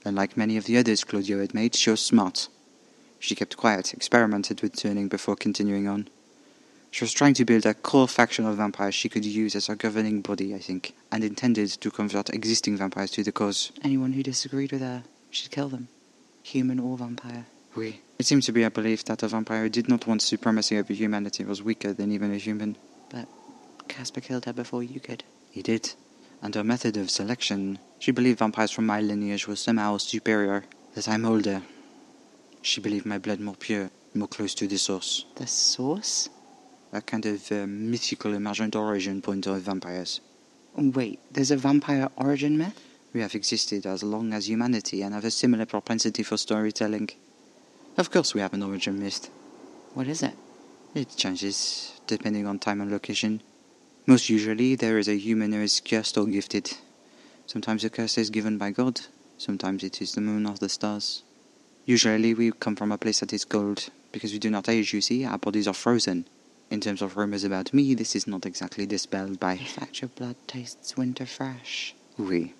Unlike 0.05 0.37
many 0.37 0.55
of 0.55 0.65
the 0.65 0.77
others 0.77 1.03
Claudio 1.03 1.39
had 1.39 1.55
made, 1.55 1.73
she 1.73 1.89
was 1.89 1.99
smart. 1.99 2.47
She 3.19 3.35
kept 3.35 3.57
quiet, 3.57 3.93
experimented 3.93 4.61
with 4.61 4.75
turning 4.75 5.07
before 5.07 5.35
continuing 5.35 5.87
on. 5.87 6.07
She 6.91 7.03
was 7.03 7.13
trying 7.13 7.33
to 7.35 7.45
build 7.45 7.65
a 7.65 7.73
core 7.73 8.07
faction 8.07 8.45
of 8.45 8.57
vampires 8.57 8.95
she 8.95 9.09
could 9.09 9.25
use 9.25 9.55
as 9.55 9.67
her 9.67 9.75
governing 9.75 10.21
body, 10.21 10.55
I 10.55 10.59
think, 10.59 10.93
and 11.11 11.23
intended 11.23 11.69
to 11.69 11.91
convert 11.91 12.29
existing 12.29 12.77
vampires 12.77 13.11
to 13.11 13.23
the 13.23 13.31
cause. 13.31 13.71
Anyone 13.83 14.13
who 14.13 14.23
disagreed 14.23 14.71
with 14.71 14.81
her, 14.81 15.03
she'd 15.29 15.51
kill 15.51 15.69
them. 15.69 15.89
Human 16.43 16.79
or 16.79 16.97
vampire. 16.97 17.45
Oui. 17.75 18.01
It 18.17 18.25
seemed 18.25 18.43
to 18.43 18.51
be 18.51 18.63
a 18.63 18.71
belief 18.71 19.03
that 19.05 19.21
a 19.21 19.27
vampire 19.27 19.63
who 19.63 19.69
did 19.69 19.89
not 19.89 20.07
want 20.07 20.21
supremacy 20.21 20.77
over 20.77 20.93
humanity 20.93 21.43
was 21.43 21.61
weaker 21.61 21.93
than 21.93 22.11
even 22.11 22.33
a 22.33 22.37
human. 22.37 22.77
But 23.09 23.27
Caspar 23.87 24.21
killed 24.21 24.45
her 24.45 24.53
before 24.53 24.81
you 24.81 24.99
could. 24.99 25.23
He 25.51 25.61
did. 25.61 25.93
And 26.41 26.55
her 26.55 26.63
method 26.63 26.97
of 26.97 27.11
selection, 27.11 27.79
she 27.99 28.11
believed 28.11 28.39
vampires 28.39 28.71
from 28.71 28.85
my 28.85 29.01
lineage 29.01 29.47
were 29.47 29.55
somehow 29.55 29.97
superior, 29.97 30.63
that 30.95 31.09
I'm 31.09 31.25
older. 31.25 31.61
She 32.61 32.81
believed 32.81 33.05
my 33.05 33.17
blood 33.17 33.39
more 33.39 33.55
pure, 33.55 33.89
more 34.13 34.27
close 34.27 34.53
to 34.55 34.67
the 34.67 34.77
source. 34.77 35.25
The 35.35 35.47
source? 35.47 36.29
A 36.91 37.01
kind 37.01 37.25
of 37.25 37.51
uh, 37.51 37.65
mythical 37.67 38.33
emergent 38.33 38.75
origin 38.75 39.21
point 39.21 39.47
of 39.47 39.61
vampires. 39.61 40.21
Wait, 40.75 41.19
there's 41.31 41.51
a 41.51 41.57
vampire 41.57 42.09
origin 42.17 42.57
myth? 42.57 42.79
We 43.13 43.21
have 43.21 43.35
existed 43.35 43.85
as 43.85 44.03
long 44.03 44.33
as 44.33 44.47
humanity 44.47 45.01
and 45.01 45.13
have 45.13 45.25
a 45.25 45.31
similar 45.31 45.65
propensity 45.65 46.23
for 46.23 46.37
storytelling. 46.37 47.09
Of 47.97 48.11
course, 48.11 48.33
we 48.33 48.41
have 48.41 48.53
an 48.53 48.63
origin 48.63 48.99
myth. 48.99 49.29
What 49.93 50.07
is 50.07 50.21
it? 50.21 50.35
It 50.93 51.15
changes 51.15 51.99
depending 52.05 52.45
on 52.45 52.59
time 52.59 52.81
and 52.81 52.91
location. 52.91 53.41
Most 54.05 54.29
usually, 54.29 54.75
there 54.75 54.97
is 54.97 55.07
a 55.07 55.17
human 55.17 55.51
who 55.51 55.61
is 55.61 55.81
cursed 55.81 56.17
or 56.17 56.25
gifted. 56.25 56.71
Sometimes 57.45 57.81
the 57.83 57.89
curse 57.89 58.17
is 58.17 58.29
given 58.29 58.57
by 58.57 58.71
God, 58.71 59.01
sometimes 59.37 59.83
it 59.83 60.01
is 60.01 60.13
the 60.13 60.21
moon 60.21 60.45
or 60.45 60.55
the 60.55 60.69
stars. 60.69 61.23
Usually, 61.87 62.33
we 62.33 62.51
come 62.51 62.75
from 62.75 62.91
a 62.91 62.97
place 62.97 63.21
that 63.21 63.31
is 63.31 63.45
cold, 63.45 63.87
because 64.11 64.33
we 64.33 64.39
do 64.39 64.49
not 64.49 64.67
age, 64.67 64.93
you 64.93 64.99
see, 64.99 65.23
our 65.23 65.37
bodies 65.37 65.69
are 65.69 65.73
frozen. 65.73 66.25
In 66.69 66.81
terms 66.81 67.01
of 67.01 67.15
rumors 67.15 67.45
about 67.45 67.73
me, 67.73 67.93
this 67.93 68.13
is 68.13 68.27
not 68.27 68.45
exactly 68.45 68.85
dispelled 68.85 69.39
by. 69.39 69.55
The 69.55 69.63
fact 69.63 70.01
your 70.01 70.09
blood 70.09 70.35
tastes 70.47 70.97
winter 70.97 71.25
fresh. 71.25 71.95
Oui. 72.17 72.53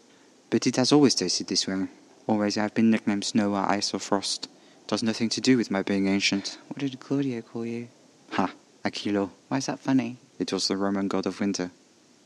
But 0.50 0.66
it 0.66 0.78
has 0.78 0.94
always 0.94 1.14
tasted 1.14 1.48
this 1.48 1.68
way. 1.68 1.88
Always 2.26 2.58
I 2.58 2.62
have 2.62 2.74
been 2.74 2.90
nicknamed 2.90 3.26
Snow 3.26 3.54
or 3.54 3.70
Ice 3.70 3.94
or 3.94 4.00
Frost. 4.00 4.48
It 4.86 4.92
has 4.92 5.04
nothing 5.04 5.28
to 5.28 5.42
do 5.42 5.58
with 5.58 5.70
my 5.70 5.82
being 5.82 6.08
ancient. 6.08 6.58
What 6.70 6.80
did 6.80 6.98
Claudio 6.98 7.42
call 7.42 7.66
you? 7.66 7.90
Ha, 8.32 8.54
Aquilo. 8.86 9.32
Why 9.50 9.58
is 9.58 9.66
that 9.66 9.80
funny? 9.80 10.16
It 10.40 10.54
was 10.54 10.70
the 10.70 10.78
Roman 10.78 11.10
god 11.10 11.26
of 11.26 11.42
winter. 11.42 11.72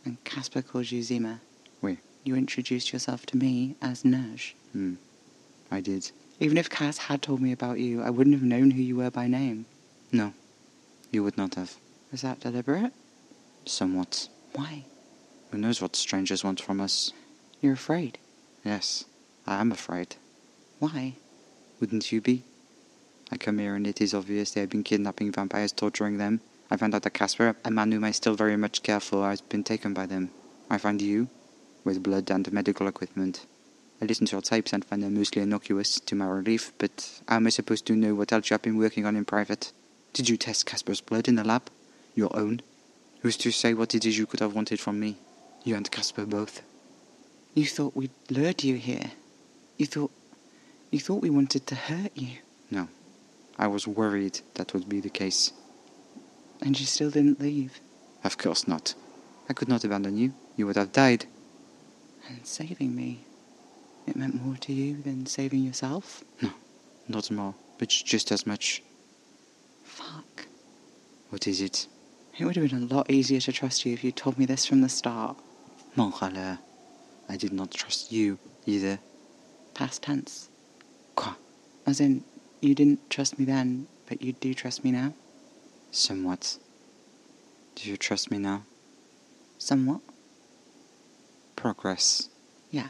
And 0.05 0.23
Caspar 0.23 0.61
called 0.61 0.91
you 0.91 1.01
Zima. 1.01 1.41
Oui. 1.81 1.97
You 2.23 2.35
introduced 2.35 2.93
yourself 2.93 3.25
to 3.27 3.37
me 3.37 3.75
as 3.81 4.05
Neige. 4.05 4.53
Hmm. 4.73 4.95
I 5.71 5.81
did. 5.81 6.11
Even 6.41 6.58
if 6.58 6.71
Cass 6.71 6.97
had 6.97 7.21
told 7.21 7.39
me 7.39 7.51
about 7.51 7.77
you, 7.80 8.01
I 8.01 8.10
wouldn't 8.10 8.36
have 8.36 8.43
known 8.43 8.71
who 8.71 8.82
you 8.82 8.95
were 8.95 9.12
by 9.12 9.27
name. 9.27 9.67
No. 10.12 10.34
You 11.12 11.23
would 11.23 11.38
not 11.38 11.54
have. 11.54 11.75
Was 12.12 12.23
that 12.23 12.39
deliberate? 12.39 12.93
Somewhat. 13.65 14.27
Why? 14.54 14.86
Who 15.51 15.60
knows 15.60 15.84
what 15.84 15.95
strangers 15.95 16.43
want 16.43 16.60
from 16.60 16.82
us? 16.82 17.13
You're 17.62 17.73
afraid. 17.73 18.17
Yes, 18.65 19.06
I 19.45 19.62
am 19.62 19.71
afraid. 19.71 20.15
Why? 20.80 21.13
Wouldn't 21.80 22.12
you 22.12 22.21
be? 22.21 22.41
I 23.32 23.38
come 23.38 23.60
here 23.60 23.75
and 23.75 23.86
it 23.86 24.01
is 24.01 24.15
obvious 24.15 24.49
they 24.49 24.62
have 24.62 24.71
been 24.71 24.84
kidnapping 24.84 25.32
vampires, 25.32 25.71
torturing 25.71 26.17
them. 26.17 26.41
I 26.71 26.77
find 26.77 26.95
out 26.95 27.04
that 27.04 27.13
Caspar, 27.13 27.56
a 27.63 27.69
man 27.69 27.91
whom 27.91 28.04
I 28.04 28.12
still 28.12 28.34
very 28.34 28.58
much 28.58 28.82
care 28.82 28.99
for, 28.99 29.30
has 29.30 29.41
been 29.41 29.63
taken 29.63 29.93
by 29.93 30.08
them. 30.08 30.32
I 30.71 30.80
find 30.80 31.04
you, 31.04 31.27
with 31.84 32.01
blood 32.01 32.32
and 32.32 32.51
medical 32.51 32.88
equipment. 32.88 33.45
I 34.01 34.05
listen 34.05 34.25
to 34.27 34.31
your 34.31 34.41
tapes 34.41 34.73
and 34.73 34.83
find 34.83 35.03
them 35.03 35.13
mostly 35.13 35.43
innocuous, 35.43 35.99
to 35.99 36.15
my 36.15 36.25
relief, 36.25 36.71
but 36.79 37.21
how 37.27 37.35
am 37.35 37.45
I 37.45 37.51
supposed 37.51 37.85
to 37.85 37.95
know 37.95 38.15
what 38.15 38.33
else 38.33 38.49
you 38.49 38.55
have 38.55 38.63
been 38.63 38.77
working 38.77 39.05
on 39.05 39.15
in 39.15 39.25
private? 39.25 39.71
Did 40.13 40.27
you 40.27 40.37
test 40.37 40.65
Caspar's 40.65 41.01
blood 41.01 41.27
in 41.27 41.35
the 41.35 41.43
lab? 41.43 41.69
Your 42.15 42.35
own? 42.35 42.61
Who's 43.21 43.37
to 43.37 43.51
say 43.51 43.75
what 43.75 43.93
it 43.93 44.03
is 44.03 44.17
you 44.17 44.25
could 44.25 44.39
have 44.39 44.55
wanted 44.55 44.79
from 44.79 44.99
me? 44.99 45.17
You 45.63 45.75
and 45.75 45.89
Caspar 45.91 46.25
both. 46.25 46.63
You 47.53 47.67
thought 47.67 47.95
we'd 47.95 48.09
lured 48.31 48.63
you 48.63 48.75
here. 48.75 49.11
You 49.77 49.85
thought. 49.85 50.11
You 50.89 50.99
thought 50.99 51.21
we 51.21 51.29
wanted 51.29 51.67
to 51.67 51.75
hurt 51.75 52.11
you. 52.15 52.39
No. 52.71 52.87
I 53.59 53.67
was 53.67 53.87
worried 53.87 54.39
that 54.55 54.73
would 54.73 54.89
be 54.89 54.99
the 54.99 55.09
case. 55.09 55.51
And 56.61 56.79
you 56.79 56.87
still 56.87 57.11
didn't 57.11 57.39
leave. 57.39 57.79
Of 58.23 58.39
course 58.39 58.67
not. 58.67 58.95
I 59.47 59.53
could 59.53 59.69
not 59.69 59.83
abandon 59.83 60.17
you. 60.17 60.33
You 60.57 60.65
would 60.65 60.75
have 60.75 60.91
died. 60.91 61.25
And 62.27 62.45
saving 62.45 62.95
me. 62.95 63.25
It 64.07 64.15
meant 64.15 64.43
more 64.43 64.55
to 64.55 64.73
you 64.73 65.01
than 65.01 65.25
saving 65.25 65.63
yourself? 65.63 66.23
No, 66.41 66.51
not 67.07 67.29
more, 67.31 67.55
but 67.77 67.89
just 67.89 68.31
as 68.31 68.45
much. 68.45 68.81
Fuck. 69.83 70.47
What 71.29 71.47
is 71.47 71.61
it? 71.61 71.87
It 72.37 72.45
would 72.45 72.55
have 72.55 72.69
been 72.69 72.83
a 72.83 72.93
lot 72.93 73.11
easier 73.11 73.39
to 73.41 73.51
trust 73.51 73.85
you 73.85 73.93
if 73.93 74.03
you 74.03 74.11
told 74.11 74.37
me 74.37 74.45
this 74.45 74.65
from 74.65 74.81
the 74.81 74.89
start. 74.89 75.37
Mon 75.95 76.11
chaleur. 76.11 76.59
I 77.29 77.37
did 77.37 77.53
not 77.53 77.71
trust 77.71 78.11
you 78.11 78.39
either. 78.65 78.99
Past 79.73 80.03
tense. 80.03 80.49
Quoi? 81.15 81.33
As 81.85 81.99
in, 82.01 82.23
you 82.61 82.75
didn't 82.75 83.09
trust 83.09 83.39
me 83.39 83.45
then, 83.45 83.87
but 84.07 84.21
you 84.21 84.33
do 84.33 84.53
trust 84.53 84.83
me 84.83 84.91
now? 84.91 85.13
Somewhat. 85.91 86.57
Do 87.75 87.89
you 87.89 87.97
trust 87.97 88.31
me 88.31 88.37
now? 88.37 88.63
Somewhat? 89.57 90.01
Progress. 91.55 92.29
Yeah. 92.69 92.87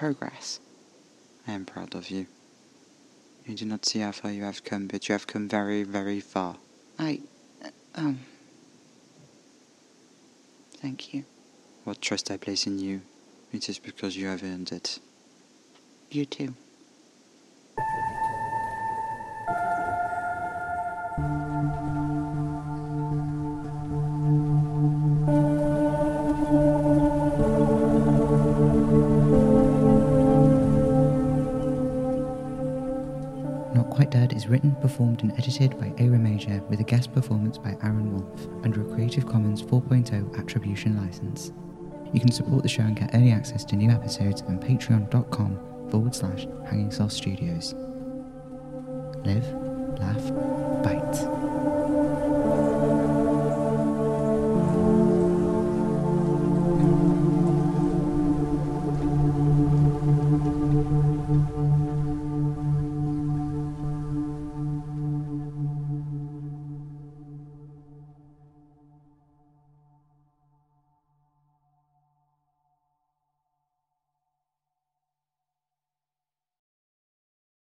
Progress. 0.00 0.60
I 1.46 1.52
am 1.52 1.66
proud 1.66 1.94
of 1.94 2.08
you. 2.08 2.26
You 3.44 3.54
do 3.54 3.66
not 3.66 3.84
see 3.84 3.98
how 3.98 4.12
far 4.12 4.30
you 4.32 4.44
have 4.44 4.64
come, 4.64 4.86
but 4.86 5.06
you 5.06 5.12
have 5.12 5.26
come 5.26 5.46
very, 5.46 5.82
very 5.82 6.20
far. 6.20 6.56
I. 6.98 7.20
Uh, 7.62 7.68
um. 7.96 8.20
Thank 10.80 11.12
you. 11.12 11.24
What 11.84 12.00
trust 12.00 12.30
I 12.30 12.38
place 12.38 12.66
in 12.66 12.78
you, 12.78 13.02
it 13.52 13.68
is 13.68 13.78
because 13.78 14.16
you 14.16 14.28
have 14.28 14.42
earned 14.42 14.72
it. 14.72 15.00
You 16.10 16.24
too. 16.24 16.54
Written, 34.60 34.76
performed, 34.82 35.22
and 35.22 35.32
edited 35.38 35.78
by 35.78 35.86
Eira 35.98 36.18
Major 36.18 36.62
with 36.68 36.80
a 36.80 36.84
guest 36.84 37.14
performance 37.14 37.56
by 37.56 37.78
Aaron 37.82 38.12
Wolfe 38.12 38.46
under 38.62 38.82
a 38.82 38.94
Creative 38.94 39.26
Commons 39.26 39.62
4.0 39.62 40.38
attribution 40.38 41.02
license. 41.02 41.50
You 42.12 42.20
can 42.20 42.30
support 42.30 42.62
the 42.62 42.68
show 42.68 42.82
and 42.82 42.94
get 42.94 43.14
early 43.14 43.30
access 43.30 43.64
to 43.64 43.76
new 43.76 43.90
episodes 43.90 44.42
on 44.42 44.58
patreon.com 44.58 45.88
forward 45.90 46.14
slash 46.14 46.46
Hanging 46.68 46.90
Sloth 46.90 47.12
Studios. 47.12 47.74
Live, 49.24 49.50
laugh, 49.98 50.84
bite. 50.84 51.39